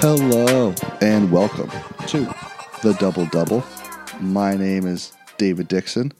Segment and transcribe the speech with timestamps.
[0.00, 1.68] Hello and welcome
[2.06, 2.32] to
[2.84, 3.64] the Double Double.
[4.20, 6.12] My name is David Dixon,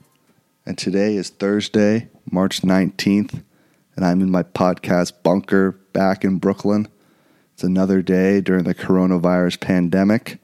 [0.66, 3.44] and today is Thursday, March 19th,
[3.94, 6.88] and I'm in my podcast bunker back in Brooklyn.
[7.54, 10.40] It's another day during the coronavirus pandemic.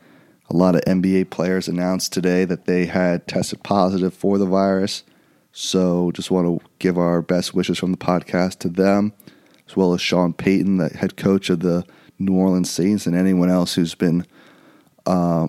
[0.49, 5.03] A lot of NBA players announced today that they had tested positive for the virus.
[5.51, 9.13] So just want to give our best wishes from the podcast to them,
[9.69, 11.85] as well as Sean Payton, the head coach of the
[12.19, 14.27] New Orleans Saints, and anyone else who's been
[15.07, 15.49] uh,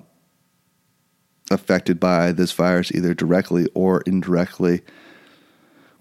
[1.52, 4.82] affected by this virus, either directly or indirectly.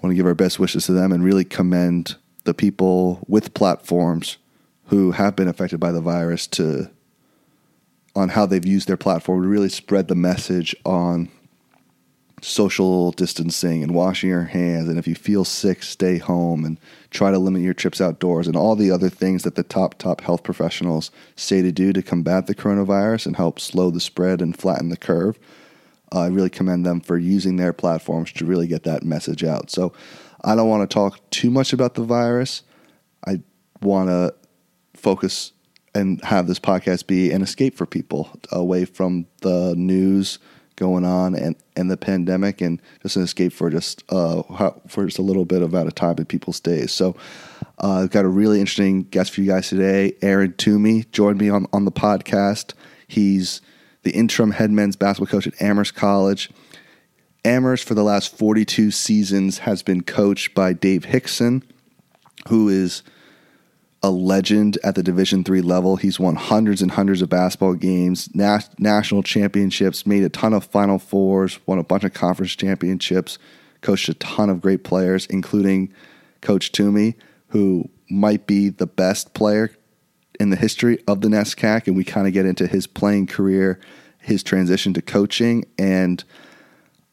[0.02, 4.36] want to give our best wishes to them and really commend the people with platforms
[4.86, 6.90] who have been affected by the virus to
[8.16, 11.28] on how they've used their platform to really spread the message on
[12.40, 14.88] social distancing and washing your hands.
[14.88, 16.78] And if you feel sick, stay home and
[17.14, 20.20] try to limit your trips outdoors and all the other things that the top, top
[20.20, 24.58] health professionals say to do to combat the coronavirus and help slow the spread and
[24.58, 25.38] flatten the curve.
[26.12, 29.70] Uh, I really commend them for using their platforms to really get that message out.
[29.70, 29.92] So
[30.42, 32.64] I don't want to talk too much about the virus.
[33.24, 33.40] I
[33.80, 34.34] want to
[34.94, 35.52] focus
[35.94, 40.40] and have this podcast be an escape for people away from the news
[40.76, 44.42] going on and, and the pandemic and just an escape for just uh,
[44.86, 46.92] for just a little bit of out of time in people's days.
[46.92, 47.16] So
[47.82, 50.14] uh, I've got a really interesting guest for you guys today.
[50.22, 52.74] Aaron Toomey joined me on, on the podcast.
[53.06, 53.60] He's
[54.02, 56.50] the interim head men's basketball coach at Amherst College.
[57.44, 61.62] Amherst for the last 42 seasons has been coached by Dave Hixon,
[62.48, 63.02] who is–
[64.04, 65.96] a legend at the Division three level.
[65.96, 70.98] He's won hundreds and hundreds of basketball games, national championships, made a ton of Final
[70.98, 73.38] Fours, won a bunch of conference championships,
[73.80, 75.90] coached a ton of great players, including
[76.42, 77.16] Coach Toomey,
[77.48, 79.70] who might be the best player
[80.38, 81.86] in the history of the NESCAC.
[81.86, 83.80] And we kind of get into his playing career,
[84.18, 86.22] his transition to coaching, and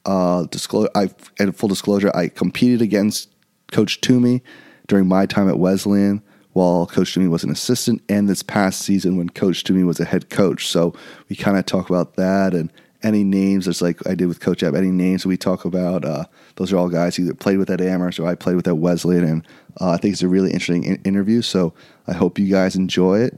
[0.05, 0.89] uh, disclose.
[0.93, 3.29] I and full disclosure, I competed against
[3.71, 4.43] Coach Toomey
[4.87, 6.21] during my time at Wesleyan
[6.53, 10.05] while Coach Toomey was an assistant, and this past season when Coach Toomey was a
[10.05, 10.67] head coach.
[10.67, 10.93] So
[11.29, 12.71] we kind of talk about that and
[13.03, 16.25] any names, just like I did with Coach Ebb, any names we talk about, uh,
[16.55, 19.23] those are all guys who played with at Amherst or I played with at Wesleyan.
[19.23, 19.47] And
[19.79, 21.41] uh, I think it's a really interesting in- interview.
[21.41, 21.73] So
[22.07, 23.33] I hope you guys enjoy it.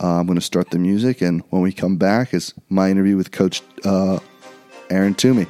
[0.00, 3.16] Uh, I'm going to start the music, and when we come back, is my interview
[3.16, 4.20] with Coach uh,
[4.90, 5.46] Aaron Toomey.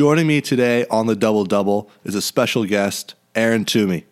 [0.00, 4.06] Joining me today on the Double Double is a special guest, Aaron Toomey.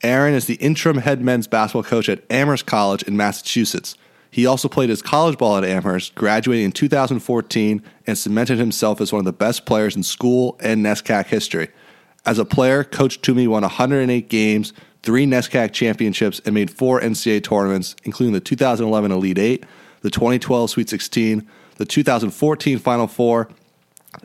[0.00, 3.96] Aaron is the interim head men's basketball coach at Amherst College in Massachusetts.
[4.30, 9.12] He also played his college ball at Amherst, graduating in 2014, and cemented himself as
[9.12, 11.70] one of the best players in school and NESCAC history.
[12.24, 17.42] As a player, Coach Toomey won 108 games, three NESCAC championships, and made four NCAA
[17.42, 19.66] tournaments, including the 2011 Elite Eight,
[20.02, 21.44] the 2012 Sweet 16,
[21.78, 23.48] the 2014 Final Four,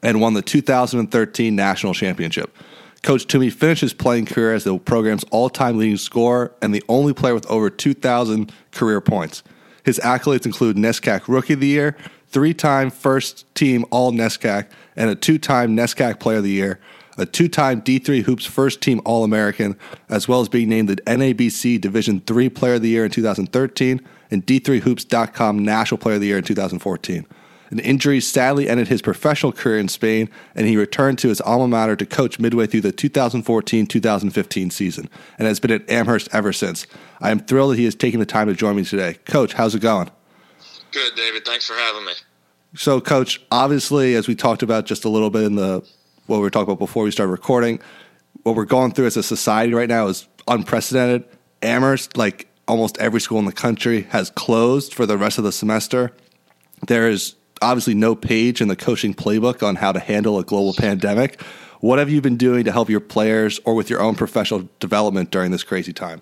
[0.03, 2.55] and won the 2013 national championship.
[3.03, 6.83] Coach Toomey finished his playing career as the program's all time leading scorer and the
[6.89, 9.43] only player with over 2,000 career points.
[9.85, 11.95] His accolades include NESCAC Rookie of the Year,
[12.27, 16.79] three time first team All NESCAC, and a two time NESCAC Player of the Year,
[17.17, 19.77] a two time D3 Hoops first team All American,
[20.09, 24.01] as well as being named the NABC Division III Player of the Year in 2013
[24.29, 27.25] and D3Hoops.com National Player of the Year in 2014.
[27.69, 31.67] An injury sadly ended his professional career in Spain, and he returned to his alma
[31.67, 36.53] mater to coach midway through the 2014 2015 season and has been at Amherst ever
[36.53, 36.87] since.
[37.19, 39.15] I am thrilled that he has taken the time to join me today.
[39.25, 40.09] Coach, how's it going?
[40.91, 41.45] Good, David.
[41.45, 42.13] Thanks for having me.
[42.75, 45.83] So, Coach, obviously, as we talked about just a little bit in the
[46.27, 47.79] what we were talking about before we started recording,
[48.43, 51.23] what we're going through as a society right now is unprecedented.
[51.61, 55.51] Amherst, like almost every school in the country, has closed for the rest of the
[55.51, 56.11] semester.
[56.85, 60.73] There is obviously no page in the coaching playbook on how to handle a global
[60.73, 61.41] pandemic.
[61.79, 65.31] What have you been doing to help your players or with your own professional development
[65.31, 66.21] during this crazy time?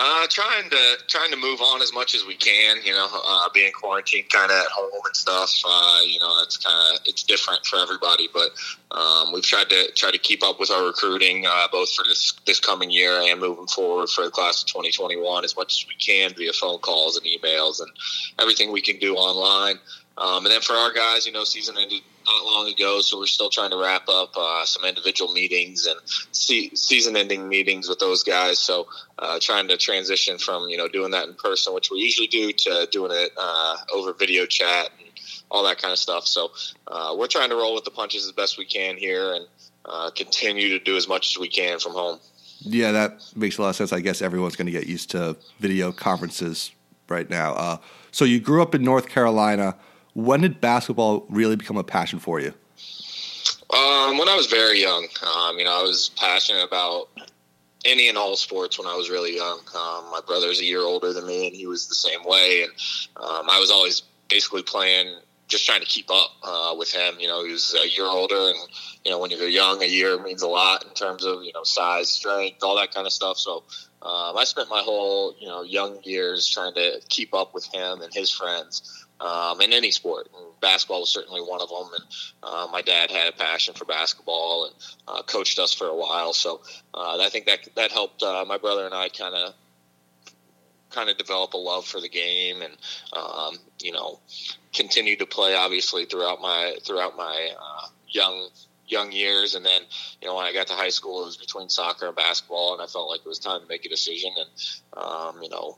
[0.00, 2.76] Uh, trying to trying to move on as much as we can.
[2.84, 5.52] You know, uh, being quarantined kind of at home and stuff.
[5.66, 8.50] Uh, you know, it's kind of it's different for everybody, but
[8.96, 12.32] um, we've tried to try to keep up with our recruiting uh, both for this
[12.46, 15.96] this coming year and moving forward for the class of 2021 as much as we
[15.96, 17.90] can via phone calls and emails and
[18.38, 19.80] everything we can do online.
[20.18, 23.26] Um, and then for our guys, you know, season ended not long ago, so we're
[23.26, 25.98] still trying to wrap up uh, some individual meetings and
[26.32, 28.58] se- season-ending meetings with those guys.
[28.58, 28.88] So
[29.18, 32.52] uh, trying to transition from you know doing that in person, which we usually do,
[32.52, 35.08] to doing it uh, over video chat and
[35.50, 36.26] all that kind of stuff.
[36.26, 36.50] So
[36.88, 39.46] uh, we're trying to roll with the punches as best we can here and
[39.84, 42.18] uh, continue to do as much as we can from home.
[42.60, 43.92] Yeah, that makes a lot of sense.
[43.92, 46.72] I guess everyone's going to get used to video conferences
[47.08, 47.54] right now.
[47.54, 47.76] Uh,
[48.10, 49.76] so you grew up in North Carolina.
[50.18, 52.52] When did basketball really become a passion for you?
[53.72, 57.08] Um, when I was very young, um, you know, I was passionate about
[57.84, 59.60] any and all sports when I was really young.
[59.76, 62.64] Um, my brother's a year older than me, and he was the same way.
[62.64, 62.72] And
[63.16, 67.14] um, I was always basically playing, just trying to keep up uh, with him.
[67.20, 68.58] You know, he was a year older, and
[69.04, 71.62] you know, when you're young, a year means a lot in terms of you know
[71.62, 73.38] size, strength, all that kind of stuff.
[73.38, 73.62] So
[74.02, 78.02] um, I spent my whole you know young years trying to keep up with him
[78.02, 80.28] and his friends um, in any sport.
[80.60, 81.88] Basketball was certainly one of them.
[81.94, 82.04] And
[82.42, 84.74] uh, my dad had a passion for basketball and
[85.06, 86.32] uh, coached us for a while.
[86.32, 86.60] So
[86.94, 89.54] uh, I think that that helped uh, my brother and I kind of
[90.90, 92.76] kind of develop a love for the game and
[93.12, 94.18] um, you know
[94.72, 98.48] continue to play obviously throughout my throughout my uh, young
[98.86, 99.82] young years and then
[100.22, 102.80] you know when i got to high school it was between soccer and basketball and
[102.80, 105.76] i felt like it was time to make a decision and um, you know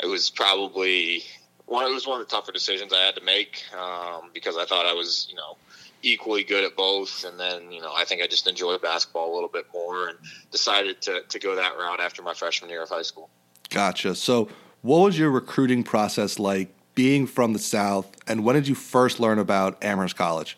[0.00, 1.24] it was probably
[1.66, 1.86] one.
[1.90, 4.86] It was one of the tougher decisions I had to make um, because I thought
[4.86, 5.56] I was, you know,
[6.02, 9.34] equally good at both, and then you know I think I just enjoyed basketball a
[9.34, 10.18] little bit more, and
[10.50, 13.30] decided to to go that route after my freshman year of high school.
[13.70, 14.14] Gotcha.
[14.14, 14.48] So,
[14.82, 16.68] what was your recruiting process like?
[16.94, 20.56] Being from the South, and when did you first learn about Amherst College?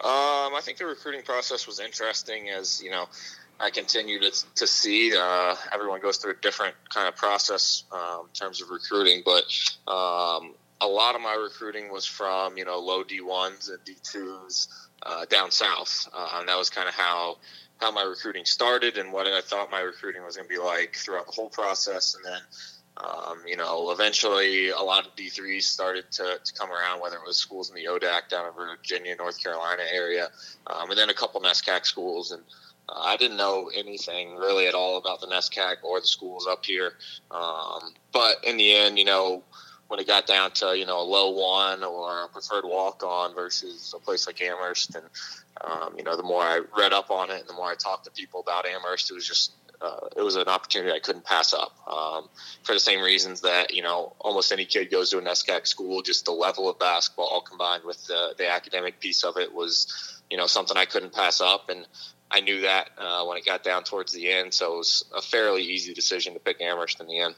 [0.00, 3.06] Um, I think the recruiting process was interesting, as you know,
[3.58, 5.16] I continue to, to see.
[5.16, 9.44] Uh, everyone goes through a different kind of process um, in terms of recruiting, but
[9.90, 13.94] um, a lot of my recruiting was from you know low D ones and D
[14.02, 14.68] twos
[15.02, 17.38] uh, down south, uh, and that was kind of how
[17.80, 20.94] how my recruiting started and what I thought my recruiting was going to be like
[20.96, 22.40] throughout the whole process, and then.
[22.98, 27.26] Um, you know, eventually a lot of D3s started to, to come around, whether it
[27.26, 30.30] was schools in the ODAC down in Virginia, North Carolina area,
[30.66, 32.30] um, and then a couple NESCAC schools.
[32.30, 32.42] And
[32.88, 36.92] I didn't know anything really at all about the NESCAC or the schools up here.
[37.30, 39.42] Um, but in the end, you know,
[39.88, 43.34] when it got down to you know a low one or a preferred walk on
[43.34, 45.04] versus a place like Amherst, and
[45.60, 48.04] um, you know the more I read up on it and the more I talked
[48.04, 51.52] to people about Amherst, it was just uh, it was an opportunity I couldn't pass
[51.52, 52.28] up um,
[52.62, 56.02] for the same reasons that you know almost any kid goes to a NESCAC school.
[56.02, 60.22] Just the level of basketball all combined with the, the academic piece of it was
[60.30, 61.86] you know something I couldn't pass up, and
[62.30, 65.22] I knew that uh, when it got down towards the end, so it was a
[65.22, 67.34] fairly easy decision to pick Amherst in the end.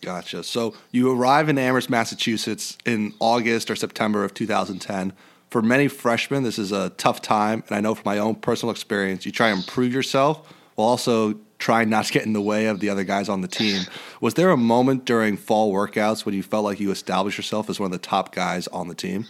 [0.00, 0.44] Gotcha.
[0.44, 5.12] So you arrive in Amherst, Massachusetts in August or September of 2010.
[5.50, 8.70] For many freshmen, this is a tough time, and I know from my own personal
[8.70, 12.66] experience, you try and improve yourself while also trying not to get in the way
[12.66, 13.82] of the other guys on the team.
[14.20, 17.80] Was there a moment during fall workouts when you felt like you established yourself as
[17.80, 19.26] one of the top guys on the team?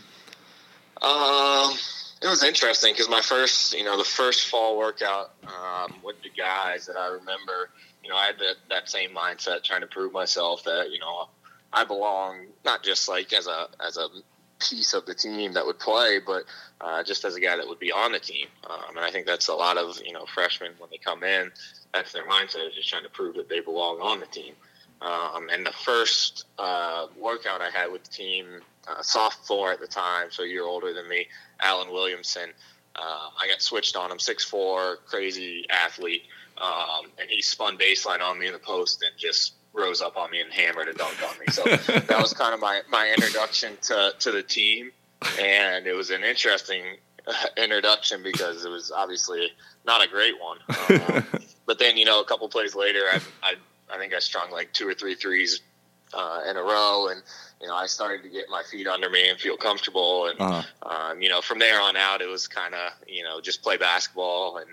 [1.01, 1.73] Um
[2.21, 6.31] it was interesting because my first, you know, the first fall workout um, with the
[6.31, 7.71] guys that I remember,
[8.03, 11.29] you know, I had that, that same mindset, trying to prove myself that you know
[11.73, 14.09] I belong, not just like as a as a
[14.59, 16.45] piece of the team that would play, but
[16.81, 18.49] uh, just as a guy that would be on the team.
[18.69, 21.53] Um, and I think that's a lot of you know freshmen when they come in,
[21.93, 24.55] that's their mindset is just trying to prove that they belong on the team.
[25.01, 28.47] Um, and the first uh, workout I had with the team,
[28.89, 31.29] uh, sophomore at the time, so a year older than me,
[31.61, 32.51] Alan Williamson.
[32.97, 36.23] Uh, I got switched on him, six four, crazy athlete,
[36.59, 40.31] um, and he spun baseline on me in the post and just rose up on
[40.31, 41.47] me and hammered a dunk on me.
[41.51, 41.63] So
[41.93, 44.91] that was kind of my, my introduction to, to the team,
[45.39, 46.83] and it was an interesting
[47.27, 49.53] uh, introduction because it was obviously
[49.87, 50.59] not a great one.
[51.09, 51.25] Um,
[51.67, 53.55] but then you know, a couple plays later, I, I
[53.91, 55.61] I think I strung like two or three threes
[56.15, 57.23] uh, in a row, and
[57.61, 61.11] you know I started to get my feet under me and feel comfortable, and uh-huh.
[61.11, 63.77] um, you know from there on out it was kind of you know just play
[63.77, 64.69] basketball and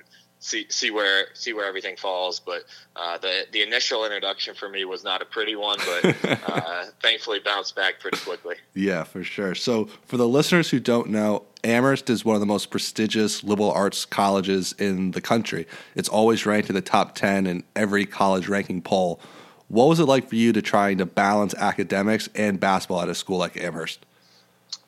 [0.46, 2.39] see see where see where everything falls.
[2.39, 2.63] But
[2.96, 6.15] uh, the the initial introduction for me was not a pretty one, but
[6.48, 8.56] uh, thankfully bounced back pretty quickly.
[8.74, 9.56] Yeah, for sure.
[9.56, 13.72] So for the listeners who don't know, Amherst is one of the most prestigious liberal
[13.72, 15.68] arts colleges in the country.
[15.96, 19.20] It's always ranked in the top ten in every college ranking poll.
[19.67, 23.15] What was it like for you to trying to balance academics and basketball at a
[23.15, 24.05] school like Amherst?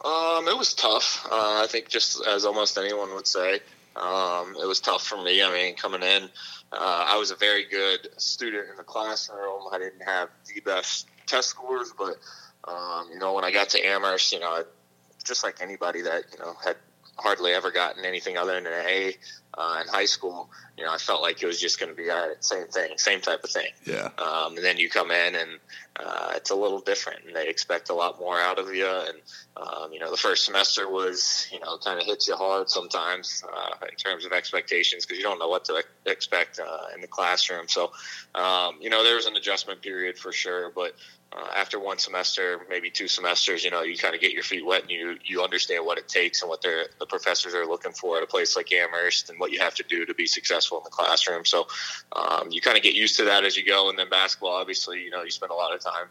[0.06, 1.26] Um, it was tough.
[1.30, 3.60] Uh, I think just as almost anyone would say,
[3.96, 5.42] um, it was tough for me.
[5.42, 6.24] I mean, coming in,
[6.72, 9.64] uh, I was a very good student in the classroom.
[9.72, 12.18] I didn't have the best test scores, but
[12.68, 14.64] um, you know, when I got to Amherst, you know,
[15.24, 16.76] just like anybody that you know had
[17.18, 19.16] hardly ever gotten anything other than an A
[19.58, 22.10] uh, in high school, you know, I felt like it was just going to be
[22.10, 23.72] all right, same thing, same type of thing.
[23.86, 24.10] Yeah.
[24.18, 25.60] Um, and then you come in and
[26.00, 28.88] uh, it's a little different, and they expect a lot more out of you.
[28.88, 29.18] And
[29.58, 33.44] um, you know, the first semester was, you know, kind of hits you hard sometimes
[33.52, 37.08] uh, in terms of expectations because you don't know what to expect uh, in the
[37.08, 37.68] classroom.
[37.68, 37.92] So,
[38.36, 40.94] um, you know, there was an adjustment period for sure, but
[41.34, 44.66] uh, after one semester, maybe two semesters, you know, you kind of get your feet
[44.66, 48.18] wet and you you understand what it takes and what the professors are looking for
[48.18, 50.84] at a place like Amherst and what you have to do to be successful in
[50.84, 51.46] the classroom.
[51.46, 51.68] So
[52.14, 53.90] um, you kind of get used to that as you go.
[53.90, 56.08] And then basketball, obviously, you know, you spend a lot of time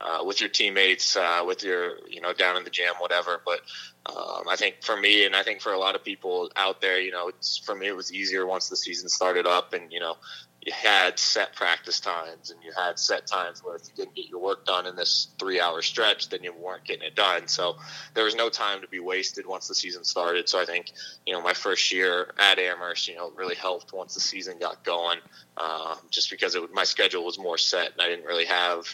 [0.00, 3.40] uh, with your teammates, uh, with your you know down in the gym, whatever.
[3.44, 3.60] But
[4.06, 7.00] um, I think for me, and I think for a lot of people out there,
[7.00, 7.30] you know,
[7.64, 10.16] for me it was easier once the season started up, and you know,
[10.64, 14.28] you had set practice times and you had set times where if you didn't get
[14.28, 17.46] your work done in this three hour stretch, then you weren't getting it done.
[17.48, 17.76] So
[18.14, 20.48] there was no time to be wasted once the season started.
[20.48, 20.90] So I think,
[21.26, 24.82] you know, my first year at Amherst, you know, really helped once the season got
[24.84, 25.18] going,
[25.58, 28.86] uh, just because it, my schedule was more set and I didn't really have,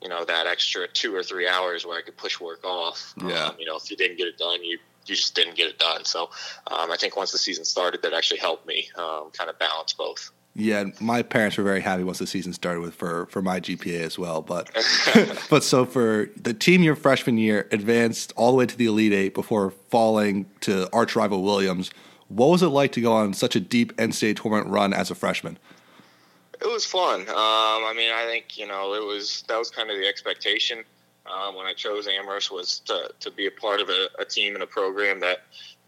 [0.00, 3.14] you know, that extra two or three hours where I could push work off.
[3.20, 3.46] Yeah.
[3.46, 5.78] Um, you know, if you didn't get it done, you, you just didn't get it
[5.80, 6.04] done.
[6.04, 6.30] So
[6.68, 9.92] um, I think once the season started, that actually helped me um, kind of balance
[9.92, 10.30] both.
[10.58, 14.00] Yeah, my parents were very happy once the season started with for for my GPA
[14.00, 14.40] as well.
[14.40, 14.70] But
[15.50, 19.12] but so for the team your freshman year advanced all the way to the Elite
[19.12, 21.90] Eight before falling to arch rival Williams.
[22.28, 25.14] What was it like to go on such a deep NCAA tournament run as a
[25.14, 25.58] freshman?
[26.60, 27.20] It was fun.
[27.20, 30.84] Um, I mean, I think you know it was that was kind of the expectation
[31.26, 34.54] um, when I chose Amherst was to to be a part of a, a team
[34.54, 35.42] and a program that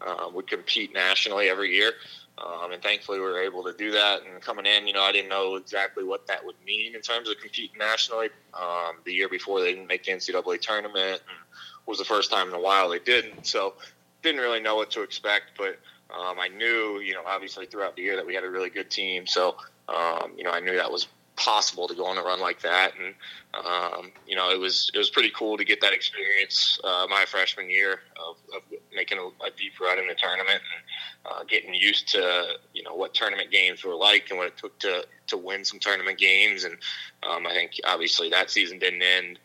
[0.05, 1.93] uh, would compete nationally every year.
[2.39, 4.21] Um, and thankfully, we were able to do that.
[4.23, 7.29] And coming in, you know, I didn't know exactly what that would mean in terms
[7.29, 8.29] of competing nationally.
[8.53, 11.37] Um, the year before, they didn't make the NCAA tournament, and
[11.85, 13.45] was the first time in a while they didn't.
[13.45, 13.73] So,
[14.21, 15.51] didn't really know what to expect.
[15.57, 15.79] But
[16.13, 18.89] um, I knew, you know, obviously throughout the year that we had a really good
[18.89, 19.27] team.
[19.27, 21.07] So, um, you know, I knew that was
[21.39, 22.91] possible to go on a run like that.
[22.99, 23.15] And
[23.53, 27.25] um, you know, it was it was pretty cool to get that experience uh, my
[27.25, 28.61] freshman year of, of
[28.93, 32.93] making a, a, deep run in the tournament and uh, getting used to you know
[32.93, 36.65] what tournament games were like and what it took to to win some tournament games.
[36.65, 36.75] And
[37.23, 39.39] um, I think obviously that season didn't end.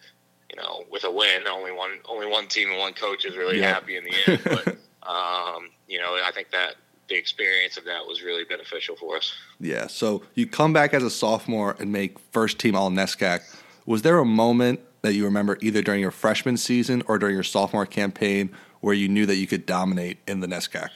[0.51, 3.61] You know, with a win, only one only one team and one coach is really
[3.61, 3.73] yeah.
[3.73, 4.41] happy in the end.
[4.45, 4.69] But
[5.09, 6.75] um, you know, I think that
[7.09, 9.35] the experience of that was really beneficial for us.
[9.61, 9.87] Yeah.
[9.87, 13.41] So you come back as a sophomore and make first team All NESCAC.
[13.87, 17.45] Was there a moment that you remember either during your freshman season or during your
[17.45, 20.89] sophomore campaign where you knew that you could dominate in the NESCAC?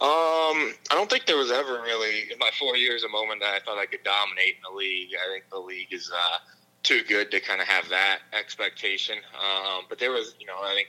[0.00, 3.50] Um, I don't think there was ever really in my four years a moment that
[3.54, 5.10] I thought I could dominate in the league.
[5.14, 6.38] I think the league is uh,
[6.82, 9.18] too good to kind of have that expectation.
[9.34, 10.88] Um, but there was, you know, I think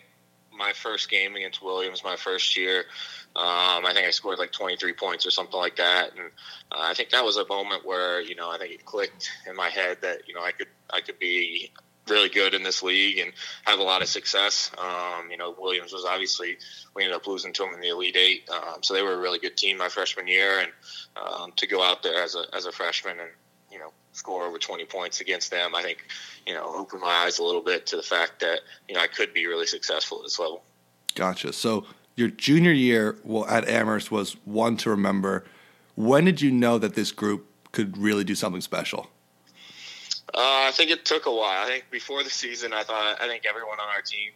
[0.51, 2.85] my first game against Williams, my first year,
[3.33, 6.31] um, I think I scored like 23 points or something like that, and
[6.71, 9.55] uh, I think that was a moment where you know I think it clicked in
[9.55, 11.71] my head that you know I could I could be
[12.09, 13.31] really good in this league and
[13.63, 14.69] have a lot of success.
[14.77, 16.57] Um, you know, Williams was obviously
[16.93, 19.19] we ended up losing to them in the Elite Eight, um, so they were a
[19.19, 20.71] really good team my freshman year, and
[21.15, 23.29] um, to go out there as a as a freshman and
[23.71, 26.05] you know score over 20 points against them, I think
[26.45, 28.59] you know opened my eyes a little bit to the fact that
[28.89, 30.63] you know I could be really successful at this level.
[31.15, 31.53] Gotcha.
[31.53, 31.85] So
[32.21, 33.17] your junior year
[33.49, 35.43] at Amherst was one to remember.
[35.95, 39.09] When did you know that this group could really do something special?
[40.33, 41.65] Uh, I think it took a while.
[41.65, 44.31] I think before the season, I thought I think everyone on our team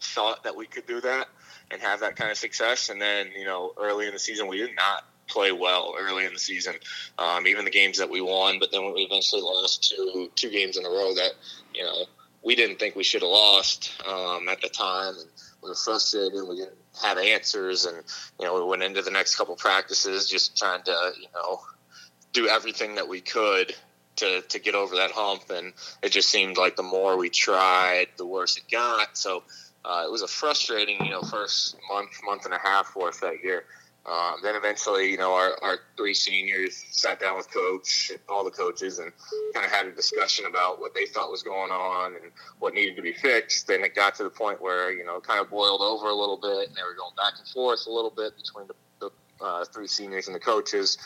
[0.00, 1.26] thought that we could do that
[1.70, 2.88] and have that kind of success.
[2.88, 6.32] And then you know, early in the season, we did not play well early in
[6.32, 6.74] the season.
[7.18, 10.76] Um, even the games that we won, but then we eventually lost two two games
[10.76, 11.32] in a row that
[11.74, 12.04] you know
[12.44, 15.14] we didn't think we should have lost um, at the time.
[15.18, 15.28] And
[15.62, 16.34] we were frustrated.
[16.34, 18.02] And we didn't have answers, and
[18.38, 21.60] you know we went into the next couple practices just trying to you know
[22.32, 23.74] do everything that we could
[24.16, 25.72] to to get over that hump, and
[26.02, 29.16] it just seemed like the more we tried, the worse it got.
[29.16, 29.42] So
[29.84, 33.42] uh, it was a frustrating you know first month month and a half us that
[33.42, 33.64] year.
[34.06, 38.50] Um, then eventually, you know, our, our three seniors sat down with coach, all the
[38.50, 39.10] coaches, and
[39.54, 42.96] kind of had a discussion about what they thought was going on and what needed
[42.96, 43.66] to be fixed.
[43.66, 46.36] Then it got to the point where, you know, kind of boiled over a little
[46.36, 49.64] bit, and they were going back and forth a little bit between the, the uh,
[49.64, 50.98] three seniors and the coaches.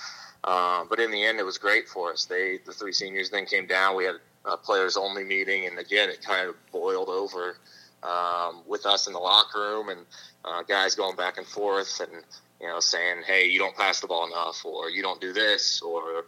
[0.43, 2.25] Um, but in the end, it was great for us.
[2.25, 3.97] They, the three seniors, then came down.
[3.97, 7.59] We had a players only meeting, and again, it kind of boiled over
[8.03, 10.01] um, with us in the locker room and
[10.45, 12.25] uh, guys going back and forth and
[12.61, 15.81] you know, saying, "Hey, you don't pass the ball enough," or "You don't do this,"
[15.83, 16.27] or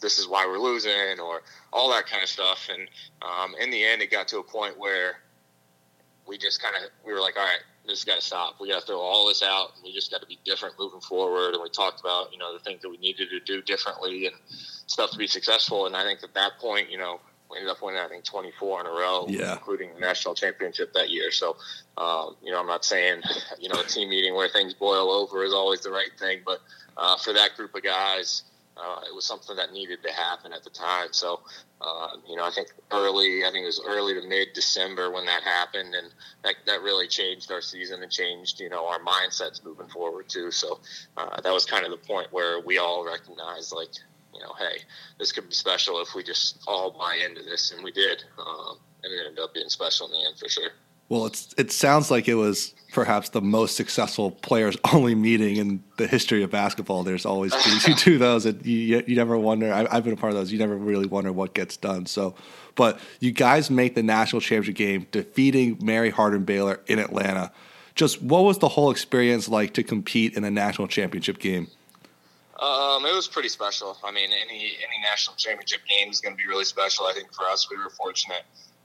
[0.00, 2.68] "This is why we're losing," or all that kind of stuff.
[2.72, 2.88] And
[3.22, 5.20] um, in the end, it got to a point where
[6.26, 8.60] we just kind of we were like, "All right, this has got to stop.
[8.60, 9.72] We got to throw all this out.
[9.74, 11.54] And we just got to be different moving forward.
[11.54, 14.34] And we talked about, you know, the things that we needed to do differently and
[14.86, 15.86] stuff to be successful.
[15.86, 18.80] And I think at that point, you know, we ended up winning, I think, 24
[18.80, 19.52] in a row, yeah.
[19.52, 21.30] including the national championship that year.
[21.30, 21.56] So,
[21.96, 23.22] um, you know, I'm not saying,
[23.58, 26.60] you know, a team meeting where things boil over is always the right thing, but
[26.96, 28.42] uh, for that group of guys,
[28.76, 31.08] uh, it was something that needed to happen at the time.
[31.12, 31.40] So,
[31.80, 35.26] uh, you know, I think early, I think it was early to mid December when
[35.26, 39.64] that happened, and that, that really changed our season and changed, you know, our mindsets
[39.64, 40.50] moving forward too.
[40.50, 40.80] So
[41.16, 43.90] uh, that was kind of the point where we all recognized, like,
[44.32, 44.80] you know, hey,
[45.18, 48.78] this could be special if we just all buy into this, and we did, um,
[49.04, 50.70] and it ended up being special in the end for sure.
[51.08, 55.82] Well, it's it sounds like it was perhaps the most successful players only meeting in
[55.96, 57.02] the history of basketball.
[57.02, 57.52] There's always
[57.84, 59.72] who do those, and you, you never wonder.
[59.72, 60.52] I, have been a part of those.
[60.52, 62.06] You never really wonder what gets done.
[62.06, 62.34] So,
[62.74, 67.52] but you guys make the national championship game, defeating Mary Hardin Baylor in Atlanta.
[67.94, 71.68] Just what was the whole experience like to compete in a national championship game?
[72.58, 73.98] Um, it was pretty special.
[74.04, 77.06] I mean, any any national championship game is going to be really special.
[77.06, 78.42] I think for us, we were fortunate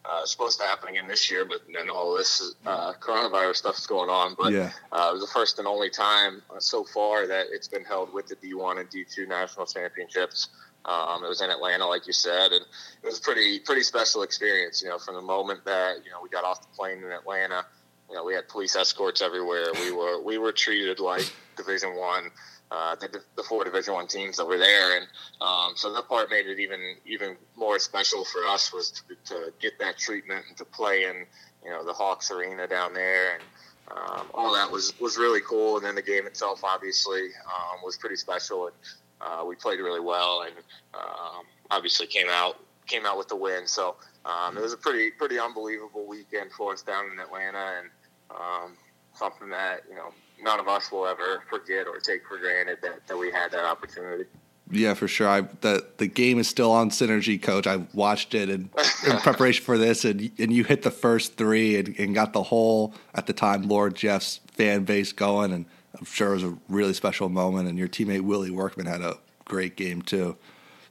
[0.10, 3.86] uh, supposed to happen again this year, but then all this uh, coronavirus stuff is
[3.86, 4.36] going on.
[4.38, 4.72] But yeah.
[4.92, 8.14] uh, it was the first and only time uh, so far that it's been held
[8.14, 10.50] with the D1 and D2 national championships.
[10.86, 14.24] Um, it was in Atlanta, like you said, and it was a pretty pretty special
[14.24, 14.82] experience.
[14.82, 17.66] You know, from the moment that you know we got off the plane in Atlanta,
[18.10, 19.66] you know we had police escorts everywhere.
[19.74, 22.32] We were we were treated like Division One
[22.72, 25.08] uh, the, the four Division One teams that were there, and
[25.42, 29.54] um, so that part made it even even more special for us was to, to,
[29.60, 31.26] get that treatment and to play in
[31.64, 33.44] you know the Hawks Arena down there, and
[33.92, 35.78] um, all that was was really cool.
[35.78, 38.76] And then the game itself, obviously, um, was pretty special, and
[39.20, 40.56] uh, we played really well, and
[40.94, 43.66] um, obviously came out came out with the win.
[43.66, 43.96] So
[44.26, 47.90] um, it was a pretty pretty unbelievable weekend for us down in Atlanta, and
[48.30, 48.78] um,
[49.16, 53.06] something that you know none of us will ever forget or take for granted that,
[53.08, 54.26] that we had that opportunity.
[54.72, 55.28] Yeah, for sure.
[55.28, 57.66] I, the the game is still on Synergy, Coach.
[57.66, 58.70] I watched it in,
[59.08, 62.44] in preparation for this, and and you hit the first three and, and got the
[62.44, 65.66] whole at the time Lord Jeff's fan base going, and
[65.98, 67.68] I'm sure it was a really special moment.
[67.68, 70.38] And your teammate Willy Workman had a great game too.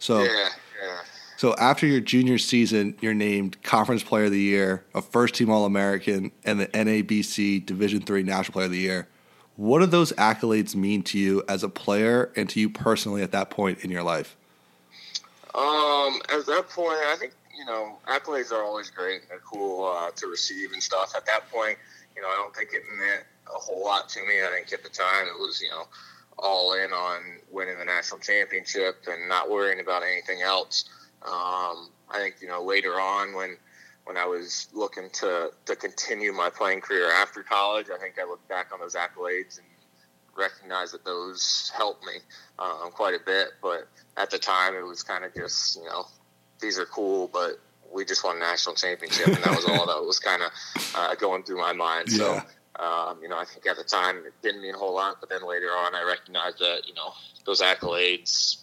[0.01, 0.49] So yeah,
[0.83, 0.99] yeah.
[1.37, 5.51] So after your junior season, you're named Conference Player of the Year, a First Team
[5.51, 9.09] All American, and the NABC Division Three National Player of the Year.
[9.59, 13.33] What do those accolades mean to you as a player and to you personally at
[13.33, 14.37] that point in your life?
[15.53, 20.13] Um, at that point, I think you know accolades are always great and cool uh,
[20.15, 21.13] to receive and stuff.
[21.17, 21.77] At that point,
[22.15, 24.41] you know, I don't think it meant a whole lot to me.
[24.45, 25.89] I think at the time it was you know
[26.39, 30.85] all in on winning the national championship and not worrying about anything else.
[31.23, 33.57] Um, I think you know later on when
[34.09, 37.89] when I was looking to to continue my playing career after college.
[37.95, 39.67] I think I look back on those accolades and
[40.35, 42.15] recognize that those helped me
[42.59, 43.49] um, quite a bit.
[43.63, 46.07] But at the time, it was kind of just you know
[46.59, 47.61] these are cool, but
[47.93, 50.51] we just won a national championship, and that was all that was kind of
[50.97, 52.11] uh, going through my mind.
[52.11, 52.35] So.
[52.35, 52.43] Yeah.
[52.81, 55.29] Um, you know, I think at the time it didn't mean a whole lot, but
[55.29, 57.13] then later on, I recognized that you know
[57.45, 58.63] those accolades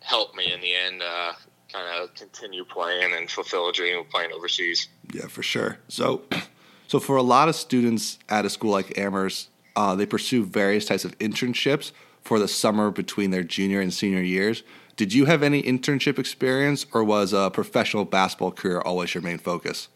[0.00, 1.02] helped me in the end.
[1.02, 1.32] Uh,
[1.74, 4.88] kind of continue playing and fulfill a dream of playing overseas.
[5.12, 5.78] Yeah, for sure.
[5.88, 6.22] So,
[6.86, 10.86] so for a lot of students at a school like Amherst, uh, they pursue various
[10.86, 11.90] types of internships
[12.22, 14.62] for the summer between their junior and senior years.
[14.96, 19.38] Did you have any internship experience, or was a professional basketball career always your main
[19.38, 19.88] focus?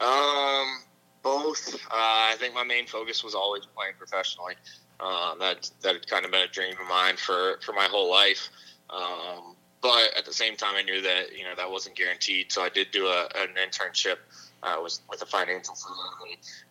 [0.00, 0.82] Um,
[1.22, 1.74] both.
[1.74, 4.54] Uh, I think my main focus was always playing professionally.
[5.00, 8.08] Um, that that had kind of been a dream of mine for for my whole
[8.08, 8.48] life.
[8.88, 12.52] Um, but at the same time, I knew that you know that wasn't guaranteed.
[12.52, 14.16] So I did do a, an internship
[14.62, 16.28] uh, was with a financial firm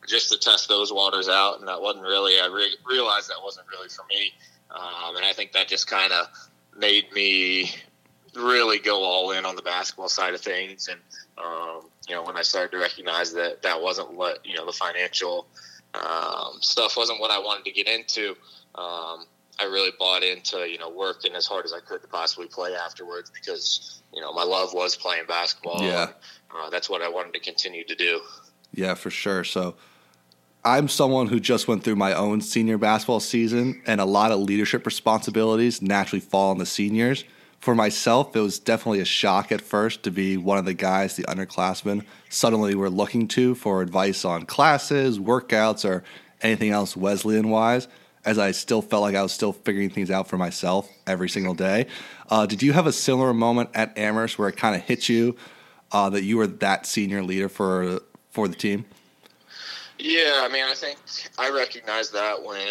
[0.07, 2.39] just to test those waters out, and that wasn't really.
[2.39, 4.33] I re- realized that wasn't really for me,
[4.71, 6.27] um, and I think that just kind of
[6.77, 7.71] made me
[8.35, 10.87] really go all in on the basketball side of things.
[10.87, 10.99] And
[11.37, 14.73] um, you know, when I started to recognize that that wasn't what you know the
[14.73, 15.47] financial
[15.93, 18.35] um, stuff wasn't what I wanted to get into.
[18.75, 19.25] Um,
[19.59, 22.75] I really bought into you know working as hard as I could to possibly play
[22.75, 25.81] afterwards because you know my love was playing basketball.
[25.81, 28.21] Yeah, and, uh, that's what I wanted to continue to do.
[28.73, 29.43] Yeah, for sure.
[29.43, 29.75] So.
[30.65, 34.41] I'm someone who just went through my own senior basketball season, and a lot of
[34.41, 37.23] leadership responsibilities naturally fall on the seniors.
[37.61, 41.15] For myself, it was definitely a shock at first to be one of the guys
[41.15, 46.03] the underclassmen suddenly were looking to for advice on classes, workouts, or
[46.41, 47.87] anything else Wesleyan wise
[48.29, 51.55] as I still felt like I was still figuring things out for myself every single
[51.55, 51.87] day.
[52.29, 55.35] Uh, did you have a similar moment at Amherst where it kind of hit you
[55.91, 58.85] uh, that you were that senior leader for for the team?
[59.97, 60.99] Yeah, I mean, I think
[61.39, 62.67] I recognized that when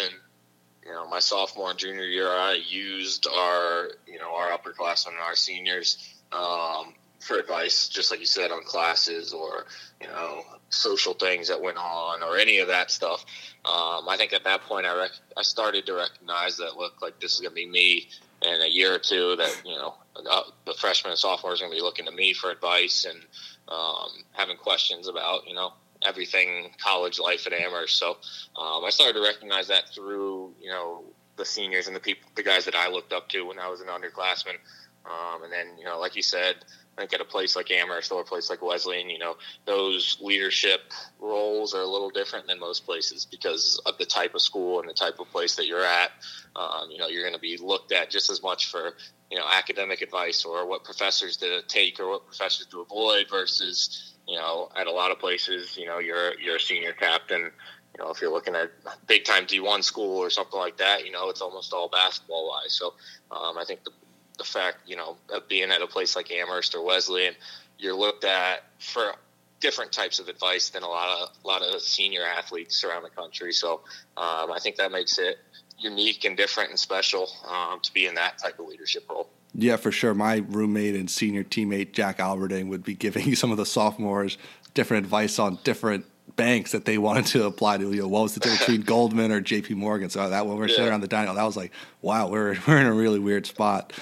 [0.85, 5.17] you know my sophomore and junior year, I used our you know our upperclassmen and
[5.17, 9.65] our seniors um, for advice, just like you said, on classes or
[10.01, 13.25] you know social things that went on or any of that stuff.
[13.65, 17.19] Um, I think at that point, I rec- I started to recognize that look like
[17.19, 18.07] this is going to be me
[18.41, 19.35] in a year or two.
[19.35, 22.33] That you know uh, the freshmen and sophomores are going to be looking to me
[22.33, 23.19] for advice and
[23.67, 25.73] um, having questions about you know
[26.05, 27.97] everything college life at Amherst.
[27.97, 28.11] So
[28.57, 31.03] um, I started to recognize that through you know
[31.35, 33.81] the seniors and the people, the guys that I looked up to when I was
[33.81, 34.57] an underclassman.
[35.05, 36.57] Um, and then you know, like you said,
[36.99, 40.17] I think at a place like Amherst or a place like Wesleyan, you know, those
[40.19, 40.81] leadership
[41.21, 44.89] roles are a little different than most places because of the type of school and
[44.89, 46.11] the type of place that you're at.
[46.57, 48.95] Um, you know, you're going to be looked at just as much for
[49.31, 54.15] you know academic advice or what professors to take or what professors to avoid versus
[54.27, 58.03] you know at a lot of places you know you're you're a senior captain you
[58.03, 58.71] know if you're looking at
[59.05, 62.73] big time D1 school or something like that you know it's almost all basketball wise
[62.73, 62.95] so
[63.29, 63.91] um, I think the
[64.39, 67.35] the fact you know of being at a place like Amherst or Wesleyan
[67.77, 69.13] you're looked at for
[69.59, 73.09] different types of advice than a lot of a lot of senior athletes around the
[73.09, 73.81] country so
[74.17, 75.37] um, I think that makes it
[75.79, 79.29] unique and different and special um, to be in that type of leadership role.
[79.53, 80.13] Yeah, for sure.
[80.13, 84.37] My roommate and senior teammate Jack Alberding would be giving some of the sophomores
[84.73, 86.05] different advice on different
[86.39, 87.91] banks that they wanted to apply to.
[87.91, 89.75] You know, what was the difference between Goldman or J.P.
[89.75, 90.09] Morgan?
[90.09, 90.75] So that when we are yeah.
[90.75, 91.71] sitting around the dining hall, that was like,
[92.01, 93.93] wow, we're we're in a really weird spot.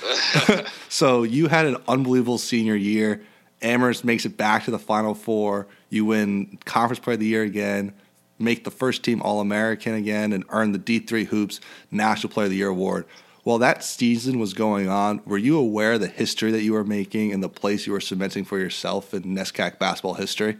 [0.89, 3.21] so you had an unbelievable senior year.
[3.61, 5.67] Amherst makes it back to the Final Four.
[5.89, 7.93] You win Conference Player of the Year again
[8.39, 11.59] make the first team All American again and earn the D3 Hoops
[11.91, 13.05] National Player of the Year award.
[13.43, 16.83] While that season was going on, were you aware of the history that you were
[16.83, 20.57] making and the place you were cementing for yourself in NESCAC basketball history?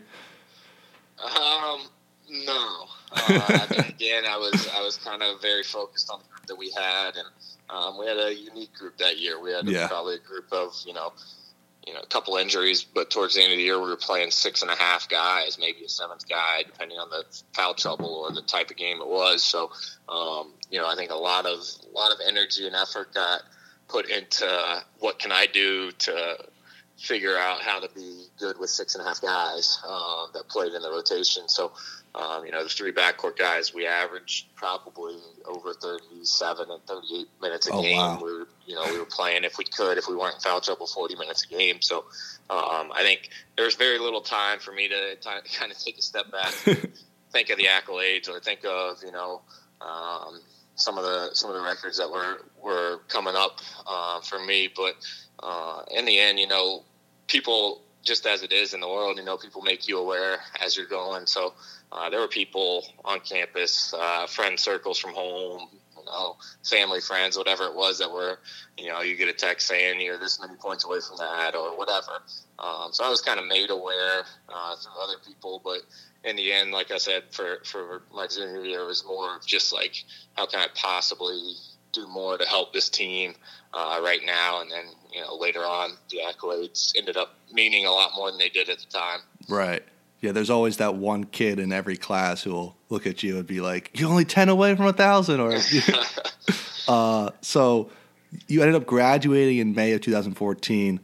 [1.23, 1.82] Um,
[2.30, 2.86] no.
[3.12, 6.45] Uh, I mean, again, I was I was kind of very focused on the group
[6.47, 7.27] that we had, and
[7.69, 9.41] um, we had a unique group that year.
[9.41, 9.88] We had yeah.
[9.88, 11.13] probably a group of you know
[11.88, 14.30] you know, a couple injuries, but towards the end of the year, we were playing
[14.30, 18.34] six and a half guys, maybe a seventh guy, depending on the foul trouble or
[18.34, 19.41] the type of game it was.
[19.41, 19.71] So,
[20.10, 23.41] um, you know, I think a lot of a lot of energy and effort got
[23.88, 26.38] put into what can I do to
[26.98, 30.74] figure out how to be good with six and a half guys uh, that played
[30.74, 31.48] in the rotation.
[31.48, 31.72] So,
[32.16, 37.68] um, you know, the three backcourt guys, we averaged probably over 37 and 38 minutes
[37.68, 37.98] a oh, game.
[37.98, 38.20] Wow.
[38.24, 40.60] We were, you know, we were playing if we could, if we weren't in foul
[40.60, 41.82] trouble, 40 minutes a game.
[41.82, 42.06] So
[42.50, 46.02] um, I think there's very little time for me to t- kind of take a
[46.02, 46.52] step back,
[47.32, 49.42] think of the accolades, or think of you know
[49.82, 50.40] um,
[50.78, 54.70] some of the some of the records that were were coming up uh, for me.
[54.74, 54.96] But
[55.44, 56.84] uh, in the end, you know,
[57.28, 60.78] people just as it is in the world, you know, people make you aware as
[60.78, 61.26] you're going.
[61.26, 61.54] So
[61.92, 65.68] uh, there were people on campus, uh, friend circles from home,
[66.08, 68.39] know, family, friends, whatever it was that were,
[68.78, 71.78] you know, you get a text saying you're this many points away from that or
[71.78, 72.22] whatever.
[72.60, 75.80] Um, so I was kind of made aware uh, through other people, but
[76.24, 79.46] in the end, like I said, for, for my junior year, it was more of
[79.46, 80.04] just like,
[80.36, 81.54] how can I possibly
[81.93, 83.36] do more to help this team
[83.74, 84.62] uh, right now?
[84.62, 88.39] And then, you know, later on, the accolades ended up meaning a lot more than
[88.39, 89.20] they did at the time.
[89.48, 89.84] Right
[90.21, 93.45] yeah, there's always that one kid in every class who will look at you and
[93.45, 95.58] be like, "You're only ten away from a thousand or."
[96.88, 97.89] uh, so
[98.47, 100.99] you ended up graduating in May of 2014.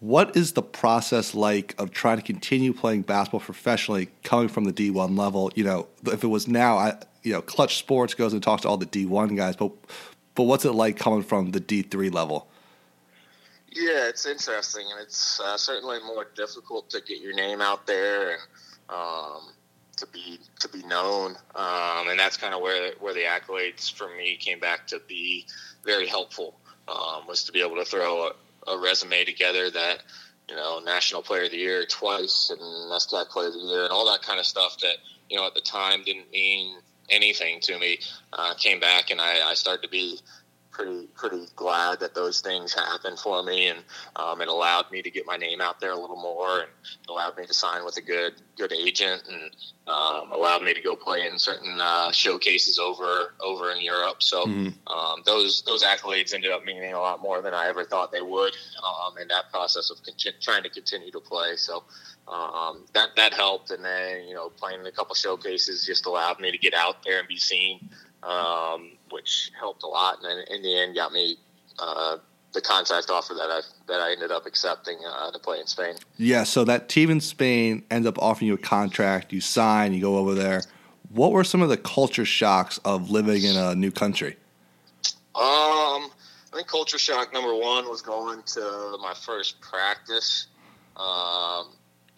[0.00, 4.72] What is the process like of trying to continue playing basketball professionally, coming from the
[4.72, 5.50] D1 level?
[5.54, 8.68] You know, if it was now, I, you know, Clutch Sports goes and talks to
[8.68, 9.72] all the D1 guys, but
[10.34, 12.48] but what's it like coming from the D3 level?
[13.70, 18.30] Yeah, it's interesting, and it's uh, certainly more difficult to get your name out there
[18.30, 18.40] and
[18.88, 19.48] um,
[19.96, 21.36] to be to be known.
[21.54, 25.46] Um, and that's kind of where where the accolades for me came back to be
[25.84, 26.58] very helpful.
[26.88, 30.02] Um, was to be able to throw a, a, resume together that
[30.48, 33.92] you know National Player of the Year twice and NESCAC Player of the Year and
[33.92, 34.96] all that kind of stuff that
[35.28, 36.78] you know at the time didn't mean
[37.10, 37.98] anything to me.
[38.32, 40.18] Uh, came back and I, I started to be
[40.78, 43.80] pretty pretty glad that those things happened for me, and
[44.16, 46.68] um, it allowed me to get my name out there a little more, and
[47.08, 49.50] allowed me to sign with a good good agent, and
[49.88, 54.22] um, allowed me to go play in certain uh, showcases over over in Europe.
[54.22, 54.92] So mm-hmm.
[54.92, 58.22] um, those those accolades ended up meaning a lot more than I ever thought they
[58.22, 58.52] would
[58.86, 61.56] um, in that process of con- trying to continue to play.
[61.56, 61.82] So.
[62.28, 66.38] Um, that that helped, and then you know playing in a couple showcases just allowed
[66.40, 67.88] me to get out there and be seen
[68.22, 71.36] um, which helped a lot, and in the end got me
[71.78, 72.18] uh,
[72.52, 75.94] the contract offer that I that I ended up accepting uh, to play in Spain.
[76.16, 79.32] Yeah, so that team in Spain ends up offering you a contract.
[79.32, 80.62] You sign, you go over there.
[81.10, 84.36] What were some of the culture shocks of living in a new country?
[85.34, 86.10] Um,
[86.52, 90.48] I think culture shock number one was going to my first practice,
[90.96, 91.68] um,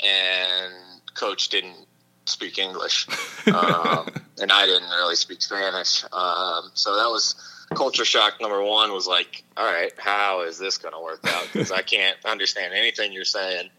[0.02, 0.72] and
[1.14, 1.86] coach didn't
[2.30, 3.06] speak English,
[3.48, 4.08] um,
[4.40, 6.04] and I didn't really speak Spanish.
[6.04, 7.34] Um, so that was
[7.74, 8.92] culture shock number one.
[8.92, 11.48] Was like, all right, how is this going to work out?
[11.52, 13.70] Because I can't understand anything you're saying.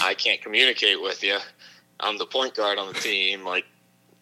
[0.00, 1.38] I can't communicate with you.
[2.00, 3.44] I'm the point guard on the team.
[3.44, 3.64] Like,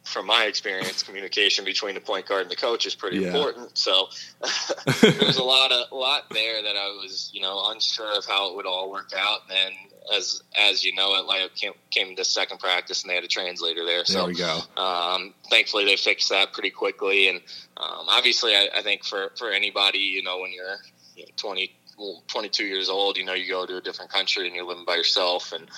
[0.08, 3.28] from my experience, communication between the point guard and the coach is pretty yeah.
[3.28, 3.76] important.
[3.76, 4.08] So
[5.02, 8.50] there's a lot of a lot there that I was, you know, unsure of how
[8.50, 9.40] it would all work out.
[9.50, 9.74] And
[10.14, 13.84] as as you know, Atlanta came, came to second practice and they had a translator
[13.84, 14.04] there.
[14.04, 14.60] So there we go.
[14.76, 17.28] Um, thankfully, they fixed that pretty quickly.
[17.28, 17.38] And
[17.76, 20.76] um, obviously, I, I, think for for anybody, you know, when you're
[21.16, 21.72] you know, 20,
[22.28, 24.94] 22 years old, you know, you go to a different country and you're living by
[24.94, 25.68] yourself and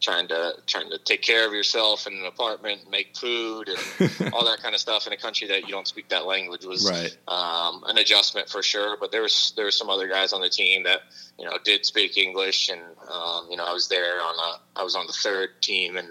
[0.00, 4.44] trying to trying to take care of yourself in an apartment, make food, and all
[4.44, 7.16] that kind of stuff in a country that you don't speak that language was right.
[7.28, 8.96] um, an adjustment for sure.
[8.98, 11.00] But there was there were some other guys on the team that
[11.38, 12.80] you know did speak English, and
[13.12, 16.08] um, you know I was there on a I was on the third team and.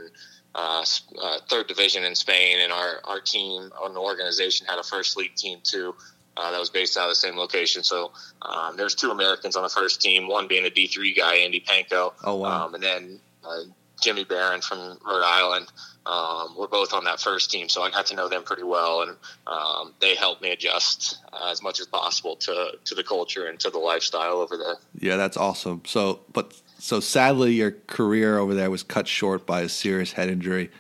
[0.56, 0.84] Uh,
[1.21, 5.36] uh, third division in Spain, and our, our team, our organization had a first league
[5.36, 5.93] team too.
[6.36, 7.84] Uh, that was based out of the same location.
[7.84, 11.60] So um, there's two Americans on the first team, one being a D3 guy, Andy
[11.60, 12.13] Panko.
[12.23, 12.65] Oh, wow.
[12.65, 13.63] Um, and then uh,
[14.02, 15.71] Jimmy Baron from Rhode Island.
[16.06, 19.02] Um, we're both on that first team, so I got to know them pretty well,
[19.02, 23.47] and um, they helped me adjust uh, as much as possible to to the culture
[23.47, 24.75] and to the lifestyle over there.
[24.97, 25.82] Yeah, that's awesome.
[25.86, 30.30] So, but so sadly, your career over there was cut short by a serious head
[30.30, 30.71] injury.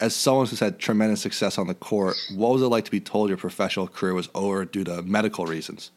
[0.00, 3.00] As someone who's had tremendous success on the court, what was it like to be
[3.00, 5.92] told your professional career was over due to medical reasons?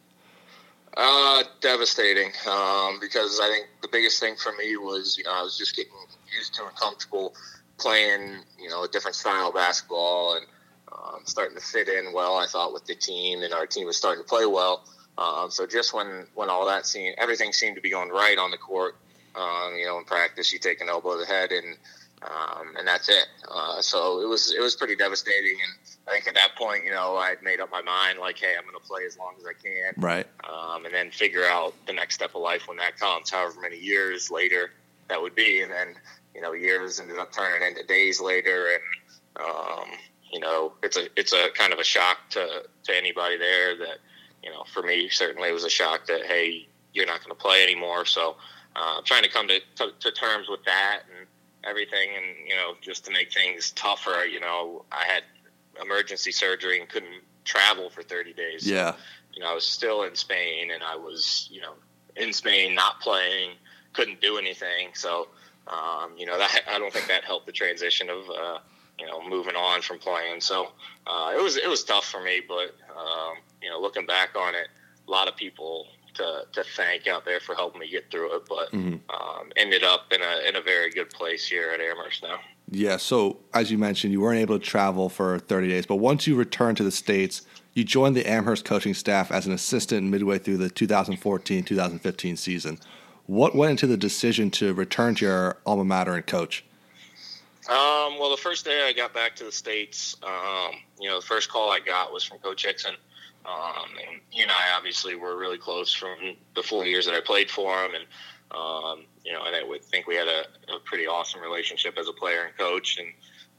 [0.96, 2.32] Uh, devastating.
[2.50, 5.76] Um, because I think the biggest thing for me was, you know, I was just
[5.76, 5.92] getting
[6.36, 7.36] used to and comfortable
[7.78, 10.46] playing, you know, a different style of basketball and
[10.92, 12.38] um, starting to fit in well.
[12.38, 14.84] I thought with the team, and our team was starting to play well.
[15.18, 18.52] Um, so just when when all that seemed, everything seemed to be going right on
[18.52, 18.96] the court.
[19.36, 21.78] Um, you know, in practice, you take an elbow to the head, and
[22.24, 23.28] um, and that's it.
[23.50, 25.58] Uh, so it was it was pretty devastating.
[25.64, 28.40] And I think at that point, you know, I had made up my mind, like,
[28.40, 30.28] hey, I'm going to play as long as I can, right?
[30.50, 33.78] Um, and then figure out the next step of life when that comes, however many
[33.78, 34.72] years later
[35.10, 35.96] that would be, and then
[36.34, 39.90] you know, years ended up turning into days later, and um,
[40.32, 43.76] you know, it's a it's a kind of a shock to to anybody there.
[43.78, 43.98] That
[44.44, 47.42] you know, for me, certainly it was a shock that hey, you're not going to
[47.42, 48.06] play anymore.
[48.06, 48.38] So,
[48.76, 51.28] uh, trying to come to, to, to terms with that and
[51.68, 54.26] everything, and you know, just to make things tougher.
[54.26, 55.24] You know, I had
[55.82, 58.68] emergency surgery and couldn't travel for 30 days.
[58.68, 58.92] Yeah.
[58.92, 58.98] So,
[59.34, 61.74] you know, I was still in Spain, and I was you know
[62.16, 63.52] in Spain, not playing,
[63.94, 64.90] couldn't do anything.
[64.94, 65.28] So
[65.68, 68.60] um, you know, that I don't think that helped the transition of uh,
[69.00, 70.42] you know moving on from playing.
[70.42, 70.72] So
[71.06, 74.56] uh, it was it was tough for me, but um, you know, looking back on
[74.56, 74.68] it,
[75.08, 78.44] a lot of people to, to thank out there for helping me get through it.
[78.48, 78.96] But mm-hmm.
[79.10, 82.40] um, ended up in a in a very good place here at Amherst now.
[82.70, 82.98] Yeah.
[82.98, 86.36] So as you mentioned, you weren't able to travel for 30 days, but once you
[86.36, 87.44] returned to the states.
[87.74, 92.80] You joined the Amherst coaching staff as an assistant midway through the 2014-2015 season.
[93.28, 96.66] What went into the decision to return to your alma mater and coach?
[97.70, 101.26] Um, well, the first day I got back to the states, um, you know, the
[101.26, 102.96] first call I got was from Coach Hixon.
[103.48, 106.18] Um, and he and I obviously were really close from
[106.56, 108.04] the four years that I played for him, and
[108.52, 112.08] um, you know, and I would think we had a, a, pretty awesome relationship as
[112.08, 112.98] a player and coach.
[112.98, 113.10] And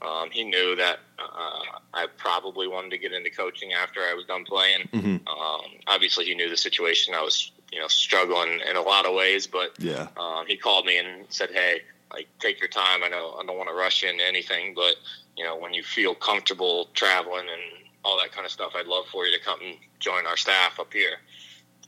[0.00, 4.24] um, he knew that uh, I probably wanted to get into coaching after I was
[4.24, 4.88] done playing.
[4.92, 5.28] Mm-hmm.
[5.28, 9.14] Um, obviously, he knew the situation I was you know struggling in a lot of
[9.14, 9.46] ways.
[9.46, 11.80] But yeah, um, he called me and said, "Hey,
[12.12, 13.02] like take your time.
[13.02, 14.96] I know I don't want to rush into anything, but
[15.36, 19.06] you know when you feel comfortable traveling and all that kind of stuff, I'd love
[19.06, 21.18] for you to come and join our staff up here."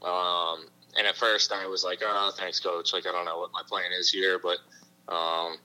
[0.03, 2.92] Um, and at first, I was like, "Oh, thanks, coach.
[2.92, 4.59] Like I don't know what my plan is here, but."
[5.09, 5.57] Um,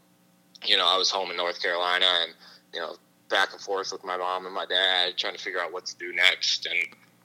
[0.68, 2.34] you know, I was home in North Carolina and,
[2.74, 2.96] you know,
[3.30, 5.98] back and forth with my mom and my dad trying to figure out what to
[5.98, 6.66] do next.
[6.68, 6.78] And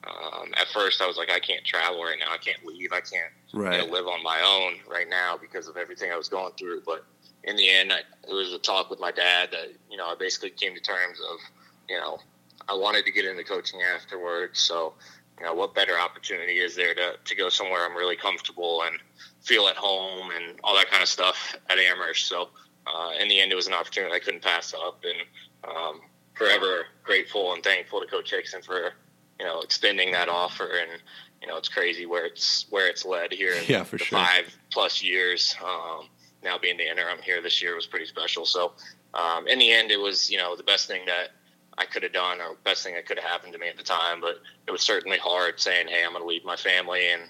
[0.07, 2.31] um, at first, I was like, I can't travel right now.
[2.31, 2.91] I can't leave.
[2.91, 3.79] I can't right.
[3.79, 6.81] you know, live on my own right now because of everything I was going through.
[6.85, 7.05] But
[7.43, 10.15] in the end, I, it was a talk with my dad that you know I
[10.17, 11.37] basically came to terms of
[11.89, 12.19] you know
[12.67, 14.59] I wanted to get into coaching afterwards.
[14.59, 14.93] So
[15.39, 18.97] you know what better opportunity is there to to go somewhere I'm really comfortable and
[19.41, 22.27] feel at home and all that kind of stuff at Amherst.
[22.27, 22.49] So
[22.87, 26.01] uh, in the end, it was an opportunity I couldn't pass up, and um,
[26.33, 28.93] forever grateful and thankful to Coach Hixon for
[29.41, 31.01] you know, extending that offer, and
[31.41, 33.55] you know, it's crazy where it's where it's led here.
[33.67, 34.19] Yeah, for sure.
[34.19, 35.55] Five plus years.
[35.65, 36.09] Um,
[36.43, 38.45] now being the interim here this year was pretty special.
[38.45, 38.73] So,
[39.15, 41.29] um, in the end, it was you know the best thing that
[41.81, 43.83] I could have done or best thing that could have happened to me at the
[43.83, 44.21] time.
[44.21, 44.35] But
[44.67, 47.23] it was certainly hard saying, "Hey, I'm going to leave my family and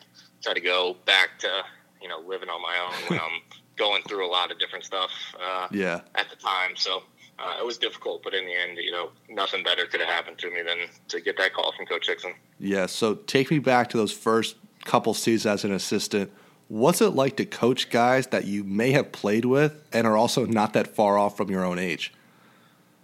[0.44, 1.64] try to go back to
[2.02, 3.42] you know living on my own when I'm
[3.78, 5.12] going through a lot of different stuff."
[5.42, 6.02] Uh, yeah.
[6.16, 7.04] At the time, so.
[7.40, 10.38] Uh, it was difficult, but in the end, you know, nothing better could have happened
[10.38, 12.36] to me than to get that call from Coach Hixon.
[12.60, 12.86] Yeah.
[12.86, 16.32] So take me back to those first couple seasons as an assistant.
[16.68, 20.46] What's it like to coach guys that you may have played with and are also
[20.46, 22.14] not that far off from your own age?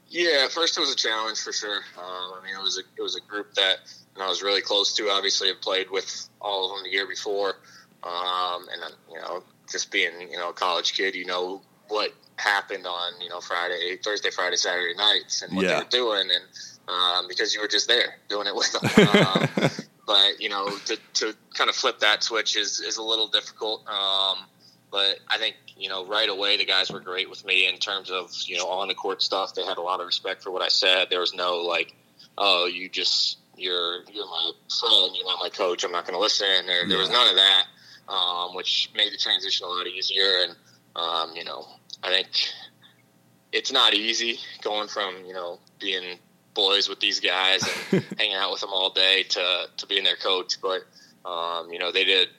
[0.09, 1.81] Yeah, at first it was a challenge for sure.
[1.97, 3.77] Um, I mean, it was a it was a group that
[4.15, 5.09] you know, I was really close to.
[5.09, 7.55] Obviously, I played with all of them the year before,
[8.03, 12.85] um, and you know, just being you know a college kid, you know what happened
[12.85, 15.83] on you know Friday, Thursday, Friday, Saturday nights, and what yeah.
[15.89, 16.43] they were doing, and
[16.87, 19.07] um, because you were just there doing it with them.
[19.17, 19.69] Um,
[20.05, 23.85] but you know, to, to kind of flip that switch is is a little difficult.
[23.87, 24.37] Um,
[24.91, 28.09] but I think you know right away the guys were great with me in terms
[28.09, 29.53] of you know on the court stuff.
[29.53, 31.07] They had a lot of respect for what I said.
[31.09, 31.95] There was no like,
[32.37, 35.83] oh, you just you're you're my friend, you're not my coach.
[35.83, 36.47] I'm not going to listen.
[36.65, 36.87] There yeah.
[36.87, 37.63] there was none of that,
[38.07, 40.43] um, which made the transition a lot easier.
[40.43, 40.55] And
[40.95, 41.65] um, you know,
[42.03, 42.27] I think
[43.51, 46.19] it's not easy going from you know being
[46.53, 50.15] boys with these guys and hanging out with them all day to to being their
[50.15, 50.61] coach.
[50.61, 50.81] But
[51.29, 52.29] um, you know, they did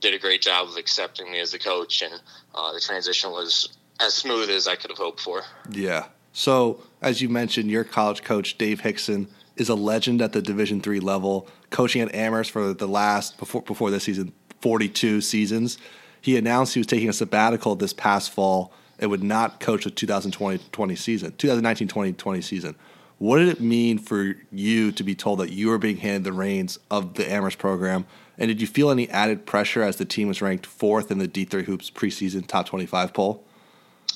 [0.00, 2.14] did a great job of accepting me as a coach, and
[2.54, 5.42] uh, the transition was as smooth as I could have hoped for.
[5.70, 6.06] Yeah.
[6.32, 10.80] So, as you mentioned, your college coach Dave Hixon is a legend at the Division
[10.80, 15.78] three level, coaching at Amherst for the last before before this season, forty two seasons.
[16.20, 19.90] He announced he was taking a sabbatical this past fall and would not coach the
[19.90, 22.74] 2020 season, 2019-2020 season.
[23.18, 26.32] What did it mean for you to be told that you were being handed the
[26.32, 28.06] reins of the Amherst program
[28.38, 31.28] and did you feel any added pressure as the team was ranked fourth in the
[31.28, 33.44] D3 Hoops preseason top 25 poll?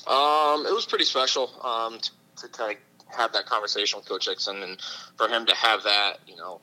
[0.07, 4.27] Um, it was pretty special um, to, to kind of have that conversation with Coach
[4.27, 4.81] Hixon and
[5.17, 6.61] for him to have that, you know,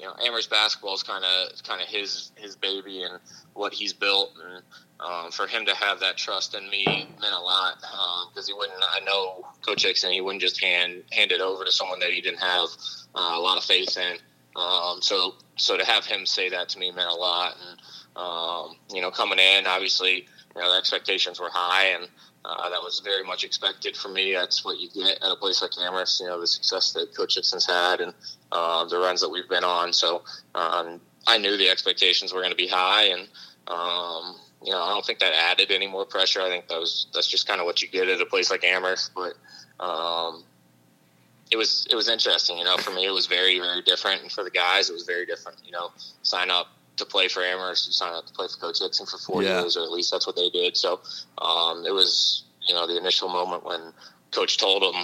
[0.00, 3.18] you know, Amherst basketball is kind of kind of his his baby and
[3.52, 4.62] what he's built, and
[4.98, 6.84] um, for him to have that trust in me
[7.20, 7.76] meant a lot
[8.32, 8.82] because um, he wouldn't.
[8.90, 12.22] I know Coach Hixon, he wouldn't just hand hand it over to someone that he
[12.22, 12.68] didn't have
[13.14, 14.16] uh, a lot of faith in.
[14.56, 17.56] Um, so so to have him say that to me meant a lot.
[17.68, 17.80] And
[18.16, 22.08] um, you know, coming in, obviously, you know, the expectations were high, and
[22.44, 24.32] uh, that was very much expected from me.
[24.32, 26.20] That's what you get at a place like Amherst.
[26.20, 28.12] You know, the success that Coach Hixon's had and
[28.50, 29.92] uh, the runs that we've been on.
[29.92, 30.22] So
[30.54, 33.28] um, I knew the expectations were going to be high, and
[33.68, 36.40] um, you know, I don't think that added any more pressure.
[36.40, 38.64] I think that was that's just kind of what you get at a place like
[38.64, 39.34] Amherst, but.
[39.82, 40.44] Um,
[41.50, 42.58] it was it was interesting.
[42.58, 45.04] You know, for me, it was very very different, and for the guys, it was
[45.04, 45.58] very different.
[45.64, 45.90] You know,
[46.22, 49.18] sign up to play for Amherst, you sign up to play for Coach Hixon for
[49.18, 49.60] four yeah.
[49.60, 50.76] years, or at least that's what they did.
[50.76, 51.00] So
[51.38, 53.92] um, it was you know the initial moment when
[54.30, 54.94] Coach told them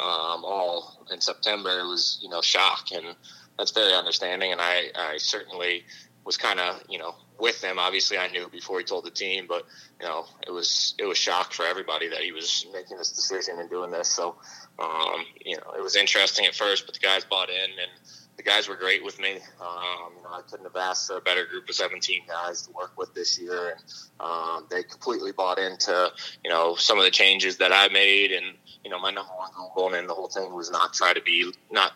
[0.00, 1.80] um, all in September.
[1.80, 3.14] It was you know shock, and
[3.58, 4.52] that's very understanding.
[4.52, 5.84] And I I certainly
[6.24, 7.78] was kind of you know with them.
[7.78, 9.64] Obviously, I knew before he told the team, but
[10.00, 13.58] you know it was it was shock for everybody that he was making this decision
[13.58, 14.08] and doing this.
[14.08, 14.36] So
[14.78, 17.90] um, you know, it was interesting at first, but the guys bought in, and
[18.36, 19.32] the guys were great with me.
[19.60, 22.72] Um, you know, I couldn't have asked for a better group of 17 guys to
[22.72, 23.80] work with this year, and
[24.20, 26.12] um, they completely bought into
[26.44, 29.50] you know some of the changes that I made, and you know, my number one
[29.56, 31.92] goal going in the whole thing was not try to be not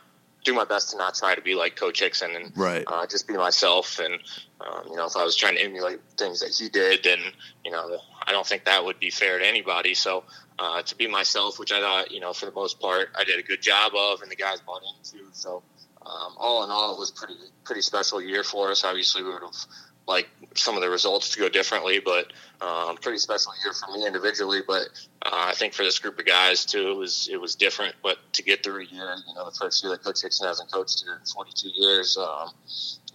[0.47, 2.85] do my best to not try to be like Coach Hixon and right.
[2.87, 3.99] uh, just be myself.
[3.99, 4.15] And
[4.61, 7.19] um, you know, if I was trying to emulate things that he did, then
[7.65, 9.95] you know, I don't think that would be fair to anybody.
[9.95, 10.25] So
[10.59, 13.39] uh, to be myself, which I thought, you know, for the most part, I did
[13.39, 15.25] a good job of, and the guys bought into.
[15.33, 15.63] So,
[16.01, 18.85] um, all in all, it was pretty pretty special year for us.
[18.85, 19.67] Obviously, we would have
[20.07, 24.07] liked some of the results to go differently, but um, pretty special year for me
[24.07, 24.61] individually.
[24.67, 24.89] But
[25.23, 27.95] uh, I think for this group of guys too, it was it was different.
[28.03, 30.71] But to get through a year, you know, the first year that Coach Hixon hasn't
[30.71, 32.51] coached here in 42 years, um,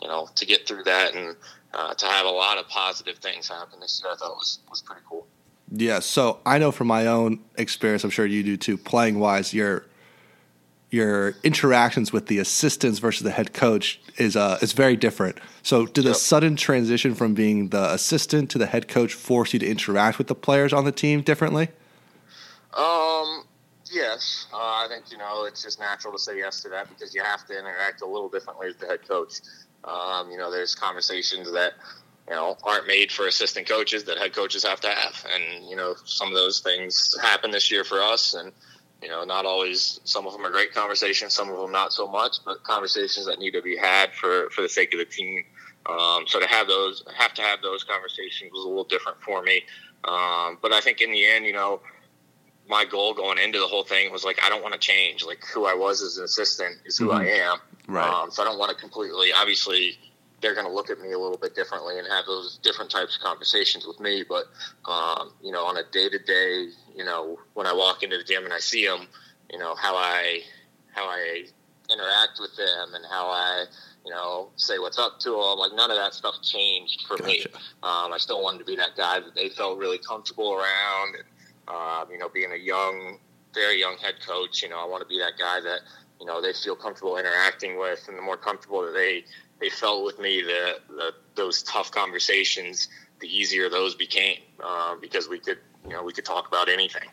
[0.01, 1.35] you know, to get through that and
[1.73, 4.81] uh, to have a lot of positive things happen this year, I thought was was
[4.81, 5.27] pretty cool.
[5.73, 9.53] Yeah, so I know from my own experience, I'm sure you do too, playing wise,
[9.53, 9.85] your
[10.91, 15.39] your interactions with the assistants versus the head coach is uh is very different.
[15.63, 16.13] So did yep.
[16.13, 20.17] the sudden transition from being the assistant to the head coach force you to interact
[20.17, 21.69] with the players on the team differently?
[22.73, 23.45] Um
[23.89, 24.47] yes.
[24.53, 27.23] Uh, I think, you know, it's just natural to say yes to that because you
[27.23, 29.41] have to interact a little differently with the head coach.
[29.83, 31.73] Um, you know, there's conversations that
[32.29, 35.25] you know, aren't made for assistant coaches that head coaches have to have.
[35.33, 38.35] And, you know, some of those things happen this year for us.
[38.35, 38.53] And,
[39.01, 42.07] you know, not always, some of them are great conversations, some of them not so
[42.07, 45.43] much, but conversations that need to be had for, for the sake of the team.
[45.87, 49.41] Um, so to have those, have to have those conversations was a little different for
[49.41, 49.63] me.
[50.03, 51.81] Um, but I think in the end, you know,
[52.69, 55.25] my goal going into the whole thing was like I don't want to change.
[55.25, 57.17] Like who I was as an assistant is who mm-hmm.
[57.17, 57.57] I am.
[57.87, 58.07] Right.
[58.07, 59.33] Um, so I don't want to completely.
[59.33, 59.97] Obviously,
[60.41, 63.15] they're going to look at me a little bit differently and have those different types
[63.15, 64.23] of conversations with me.
[64.27, 64.45] But
[64.89, 68.23] um, you know, on a day to day, you know, when I walk into the
[68.23, 69.07] gym and I see them,
[69.51, 70.41] you know, how I
[70.93, 71.45] how I
[71.89, 73.65] interact with them and how I
[74.05, 75.59] you know, say what's up to them.
[75.59, 77.27] Like none of that stuff changed for gotcha.
[77.27, 77.45] me.
[77.83, 81.15] Um, I still wanted to be that guy that they felt really comfortable around.
[81.15, 81.23] And,
[81.67, 83.19] uh, you know, being a young,
[83.53, 85.81] very young head coach, you know, I want to be that guy that
[86.19, 89.23] you know they feel comfortable interacting with, and the more comfortable that they
[89.61, 92.89] they felt with me, that, the those tough conversations,
[93.21, 97.07] the easier those became uh, because we could you know we could talk about anything.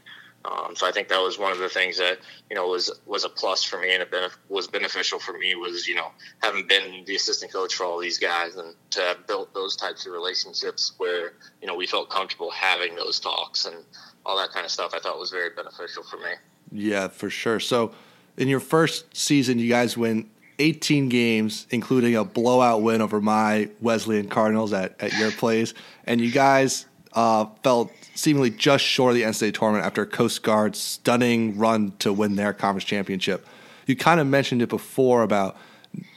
[0.45, 2.19] Um, so I think that was one of the things that
[2.49, 5.55] you know was was a plus for me and it benef- was beneficial for me
[5.55, 6.09] was you know
[6.41, 10.07] having been the assistant coach for all these guys and to have built those types
[10.07, 13.77] of relationships where you know we felt comfortable having those talks and
[14.25, 14.93] all that kind of stuff.
[14.95, 16.31] I thought was very beneficial for me.
[16.71, 17.61] Yeah, for sure.
[17.61, 17.93] So
[18.37, 23.69] in your first season, you guys win 18 games, including a blowout win over my
[23.81, 29.17] Wesleyan Cardinals at, at your place, and you guys uh, felt seemingly just short of
[29.17, 33.47] the NCAA tournament after Coast Guard's stunning run to win their conference championship.
[33.87, 35.57] You kind of mentioned it before about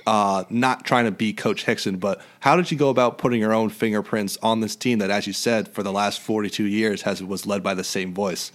[0.05, 3.53] uh, not trying to be Coach Hixon, but how did you go about putting your
[3.53, 7.23] own fingerprints on this team that, as you said, for the last 42 years has
[7.23, 8.51] was led by the same voice?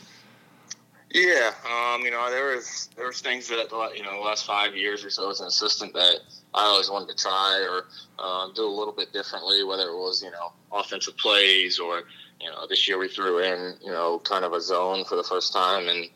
[1.17, 4.77] Yeah, um, you know, there was there was things that you know the last five
[4.77, 6.19] years or so as an assistant that
[6.53, 7.87] I always wanted to try or
[8.19, 12.03] uh, do a little bit differently, whether it was you know offensive plays or
[12.41, 15.23] you know, this year we threw in, you know, kind of a zone for the
[15.23, 16.09] first time and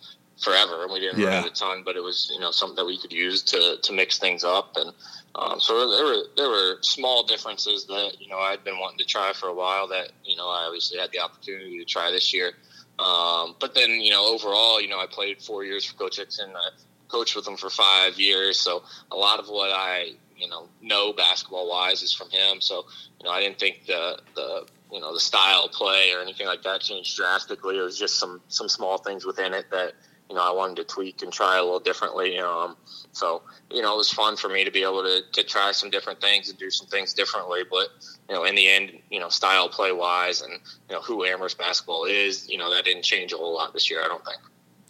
[0.42, 1.36] forever, and we didn't yeah.
[1.36, 3.76] run it a ton, but it was, you know, something that we could use to
[3.82, 4.92] to mix things up, and
[5.34, 9.04] um, so there were there were small differences that you know I'd been wanting to
[9.04, 12.32] try for a while that you know I obviously had the opportunity to try this
[12.32, 12.52] year.
[13.00, 16.50] Um, but then you know overall, you know I played four years for Coach Hixon.
[16.54, 16.70] I
[17.08, 21.12] coached with him for five years, so a lot of what I you know know
[21.12, 22.60] basketball wise is from him.
[22.60, 22.84] So
[23.18, 26.62] you know I didn't think the the you know the style play or anything like
[26.62, 27.78] that changed drastically.
[27.78, 29.94] It was just some some small things within it that
[30.30, 32.38] you know I wanted to tweak and try a little differently.
[32.38, 32.76] Um,
[33.12, 35.90] so you know it was fun for me to be able to to try some
[35.90, 37.62] different things and do some things differently.
[37.68, 37.88] But
[38.28, 40.52] you know in the end, you know style play wise and
[40.88, 43.90] you know who Amherst basketball is, you know that didn't change a whole lot this
[43.90, 44.02] year.
[44.02, 44.38] I don't think.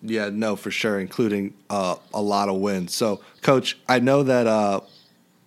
[0.03, 2.95] Yeah, no, for sure, including uh, a lot of wins.
[2.95, 4.81] So, Coach, I know that uh,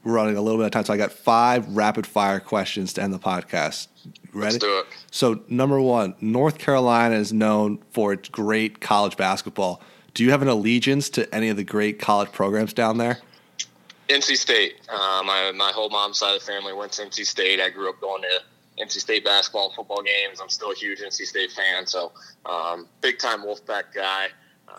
[0.04, 3.04] we're running a little bit of time, so I got five rapid fire questions to
[3.04, 3.88] end the podcast.
[4.34, 4.54] Ready?
[4.54, 4.86] Let's do it.
[5.12, 9.82] So, number one, North Carolina is known for its great college basketball.
[10.14, 13.20] Do you have an allegiance to any of the great college programs down there?
[14.10, 14.76] NC State.
[14.90, 17.62] Uh, my my whole mom's side of the family went to NC State.
[17.62, 20.42] I grew up going to NC State basketball and football games.
[20.42, 22.12] I'm still a huge NC State fan, so
[22.46, 24.28] um, big time Wolfpack guy.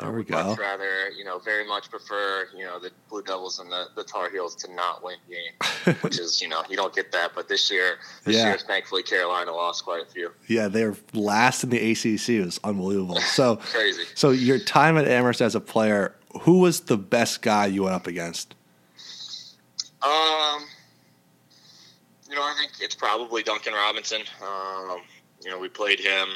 [0.01, 0.43] There we go.
[0.43, 4.03] Much rather, you know, very much prefer, you know, the Blue Devils and the, the
[4.03, 7.32] Tar Heels to not win games, which is, you know, you don't get that.
[7.35, 8.49] But this year, this yeah.
[8.49, 10.32] year, thankfully, Carolina lost quite a few.
[10.49, 12.28] Yeah, they're last in the ACC.
[12.30, 13.18] It was unbelievable.
[13.35, 14.05] So crazy.
[14.14, 17.95] So your time at Amherst as a player, who was the best guy you went
[17.97, 18.55] up against?
[20.03, 20.64] Um,
[22.28, 24.22] you know, I think it's probably Duncan Robinson.
[24.41, 25.01] Um,
[25.43, 26.28] you know, we played him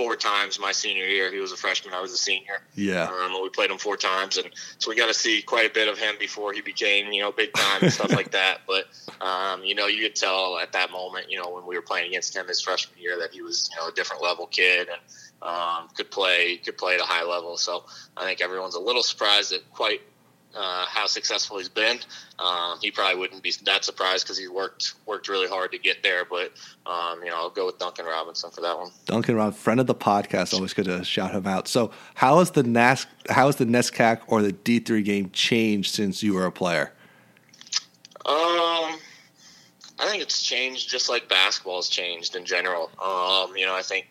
[0.00, 1.30] four times my senior year.
[1.30, 1.92] He was a freshman.
[1.92, 2.62] I was a senior.
[2.74, 3.04] Yeah.
[3.04, 4.48] Um, we played him four times, and
[4.78, 7.32] so we got to see quite a bit of him before he became, you know,
[7.32, 8.60] big time and stuff like that.
[8.66, 8.86] But
[9.20, 12.08] um, you know, you could tell at that moment, you know, when we were playing
[12.08, 15.00] against him his freshman year, that he was, you know, a different level kid and
[15.42, 17.58] um, could play could play at a high level.
[17.58, 17.84] So
[18.16, 20.00] I think everyone's a little surprised at quite
[20.54, 21.98] uh, how successful he's been.
[22.38, 26.02] Um, he probably wouldn't be that surprised because he worked worked really hard to get
[26.02, 26.24] there.
[26.24, 26.52] But
[26.86, 28.90] um, you know, I'll go with Duncan Robinson for that one.
[29.06, 31.68] Duncan Robinson, friend of the podcast, always good to shout him out.
[31.68, 35.94] So, how has the NAS, how has the NESCAC or the D three game changed
[35.94, 36.92] since you were a player?
[38.26, 38.98] Um,
[39.98, 42.90] I think it's changed just like basketball has changed in general.
[43.02, 44.08] Um, you know, I think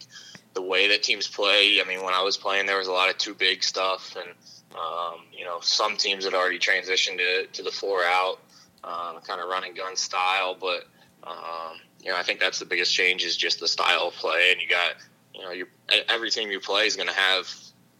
[0.53, 1.79] the way that teams play.
[1.83, 4.29] I mean, when I was playing, there was a lot of two big stuff and
[4.75, 8.39] um, you know, some teams had already transitioned to, to the four out,
[8.83, 10.55] um, kind of running gun style.
[10.59, 10.85] But,
[11.23, 14.51] um, you know, I think that's the biggest change is just the style of play.
[14.51, 14.95] And you got,
[15.33, 15.65] you know, you,
[16.07, 17.51] every team you play is going to have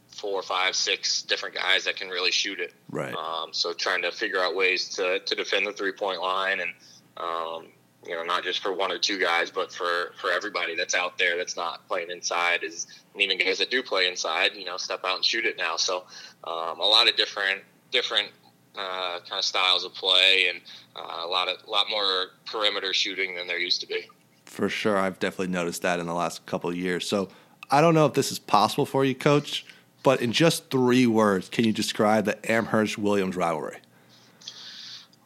[0.07, 2.73] four, five, six different guys that can really shoot it.
[2.89, 3.13] Right.
[3.13, 6.71] Um, so trying to figure out ways to, to defend the three point line and,
[7.17, 7.67] um,
[8.07, 11.17] you know, not just for one or two guys, but for, for everybody that's out
[11.17, 14.77] there that's not playing inside is, and even guys that do play inside, you know,
[14.77, 15.75] step out and shoot it now.
[15.75, 16.05] So
[16.45, 18.29] um, a lot of different, different
[18.75, 20.61] uh, kind of styles of play and
[20.95, 24.07] uh, a lot of, a lot more perimeter shooting than there used to be.
[24.45, 24.97] For sure.
[24.97, 27.07] I've definitely noticed that in the last couple of years.
[27.07, 27.29] So
[27.69, 29.65] I don't know if this is possible for you, coach,
[30.03, 33.79] but in just three words, can you describe the Amherst Williams rivalry?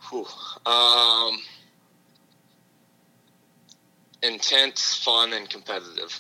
[0.09, 0.25] Whew.
[0.65, 1.39] Um,
[4.23, 6.19] intense, fun, and competitive.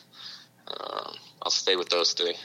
[0.67, 2.35] Um, I'll stay with those three.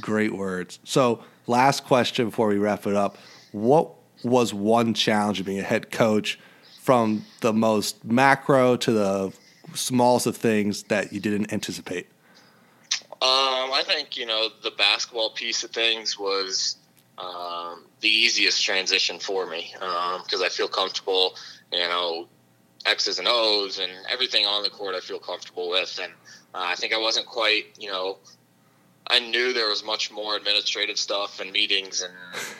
[0.00, 0.78] Great words.
[0.84, 3.16] So, last question before we wrap it up.
[3.52, 3.90] What
[4.22, 6.38] was one challenge of being a head coach
[6.80, 9.32] from the most macro to the
[9.74, 12.06] smallest of things that you didn't anticipate?
[13.20, 16.76] Um, I think you know the basketball piece of things was
[17.18, 21.34] um, the easiest transition for me because um, I feel comfortable.
[21.72, 22.28] You know,
[22.88, 26.12] X's and O's and everything on the court I feel comfortable with, and
[26.54, 28.18] uh, I think I wasn't quite you know.
[29.10, 32.12] I knew there was much more administrative stuff and meetings and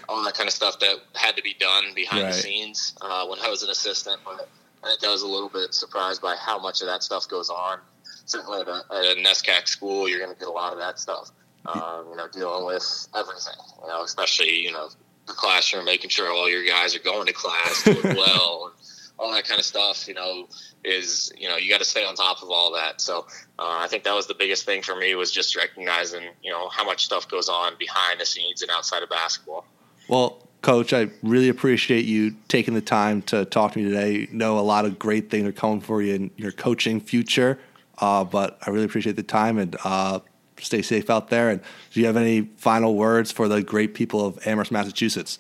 [0.09, 2.33] all that kind of stuff that had to be done behind right.
[2.33, 4.23] the scenes uh, when I was an assistant.
[4.25, 4.49] But
[4.83, 7.51] I think I was a little bit surprised by how much of that stuff goes
[7.51, 7.81] on
[8.29, 10.99] certainly at a, at a NESCAC school, you're going to get a lot of that
[10.99, 11.31] stuff.
[11.67, 13.59] Um, you know, dealing with everything.
[13.83, 14.89] You know, especially you know
[15.27, 18.73] the classroom, making sure all your guys are going to class, doing well,
[19.19, 20.07] all that kind of stuff.
[20.09, 20.49] You know,
[20.85, 23.01] is you know you got to stay on top of all that.
[23.01, 23.27] So
[23.59, 26.69] uh, I think that was the biggest thing for me was just recognizing you know
[26.69, 29.65] how much stuff goes on behind the scenes and outside of basketball.
[30.09, 34.13] Well, Coach, I really appreciate you taking the time to talk to me today.
[34.13, 37.59] You know a lot of great things are coming for you in your coaching future.
[38.01, 40.21] Uh, but I really appreciate the time and uh,
[40.59, 41.51] stay safe out there.
[41.51, 41.61] And
[41.93, 45.39] do you have any final words for the great people of Amherst, Massachusetts?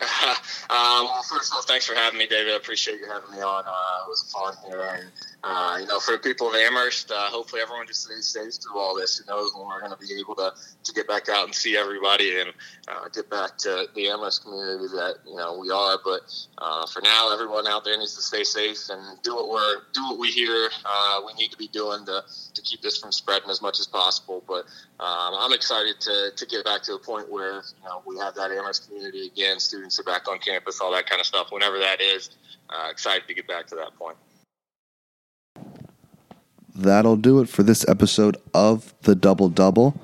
[0.74, 2.54] Uh, well, first of all, thanks for having me, David.
[2.54, 3.62] I appreciate you having me on.
[3.66, 5.10] Uh, it was fun here, and
[5.44, 8.80] uh, you know, for the people of Amherst, uh, hopefully everyone just stays safe through
[8.80, 9.18] all this.
[9.18, 10.52] Who knows when we're going to be able to,
[10.84, 12.54] to get back out and see everybody and
[12.88, 15.98] uh, get back to the Amherst community that you know we are.
[16.02, 16.22] But
[16.56, 20.02] uh, for now, everyone out there needs to stay safe and do what we're do
[20.04, 20.70] what we hear
[21.26, 22.22] we need to be doing to,
[22.54, 24.42] to keep this from spreading as much as possible.
[24.46, 24.64] But
[25.00, 28.34] um, I'm excited to, to get back to a point where you know we have
[28.34, 29.58] that Amherst community again.
[29.58, 31.48] Students are back on campus, all that kind of stuff.
[31.50, 32.30] Whenever that is,
[32.70, 34.16] uh, excited to get back to that point
[36.74, 39.94] that'll do it for this episode of the Double Double.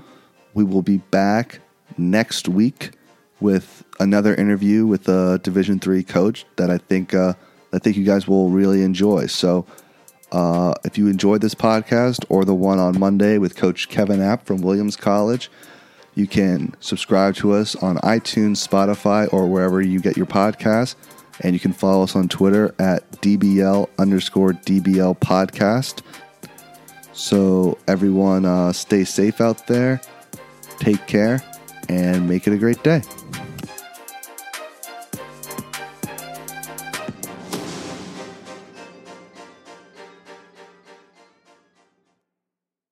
[0.54, 1.60] We will be back
[1.96, 2.92] next week
[3.40, 7.34] with another interview with a Division three coach that I think uh,
[7.72, 9.26] I think you guys will really enjoy.
[9.26, 9.66] So.
[10.30, 14.44] Uh, if you enjoyed this podcast or the one on Monday with Coach Kevin App
[14.44, 15.50] from Williams College,
[16.18, 20.96] you can subscribe to us on iTunes, Spotify, or wherever you get your podcasts.
[21.40, 26.02] And you can follow us on Twitter at DBL underscore DBL podcast.
[27.12, 30.00] So, everyone, uh, stay safe out there,
[30.80, 31.40] take care,
[31.88, 33.02] and make it a great day.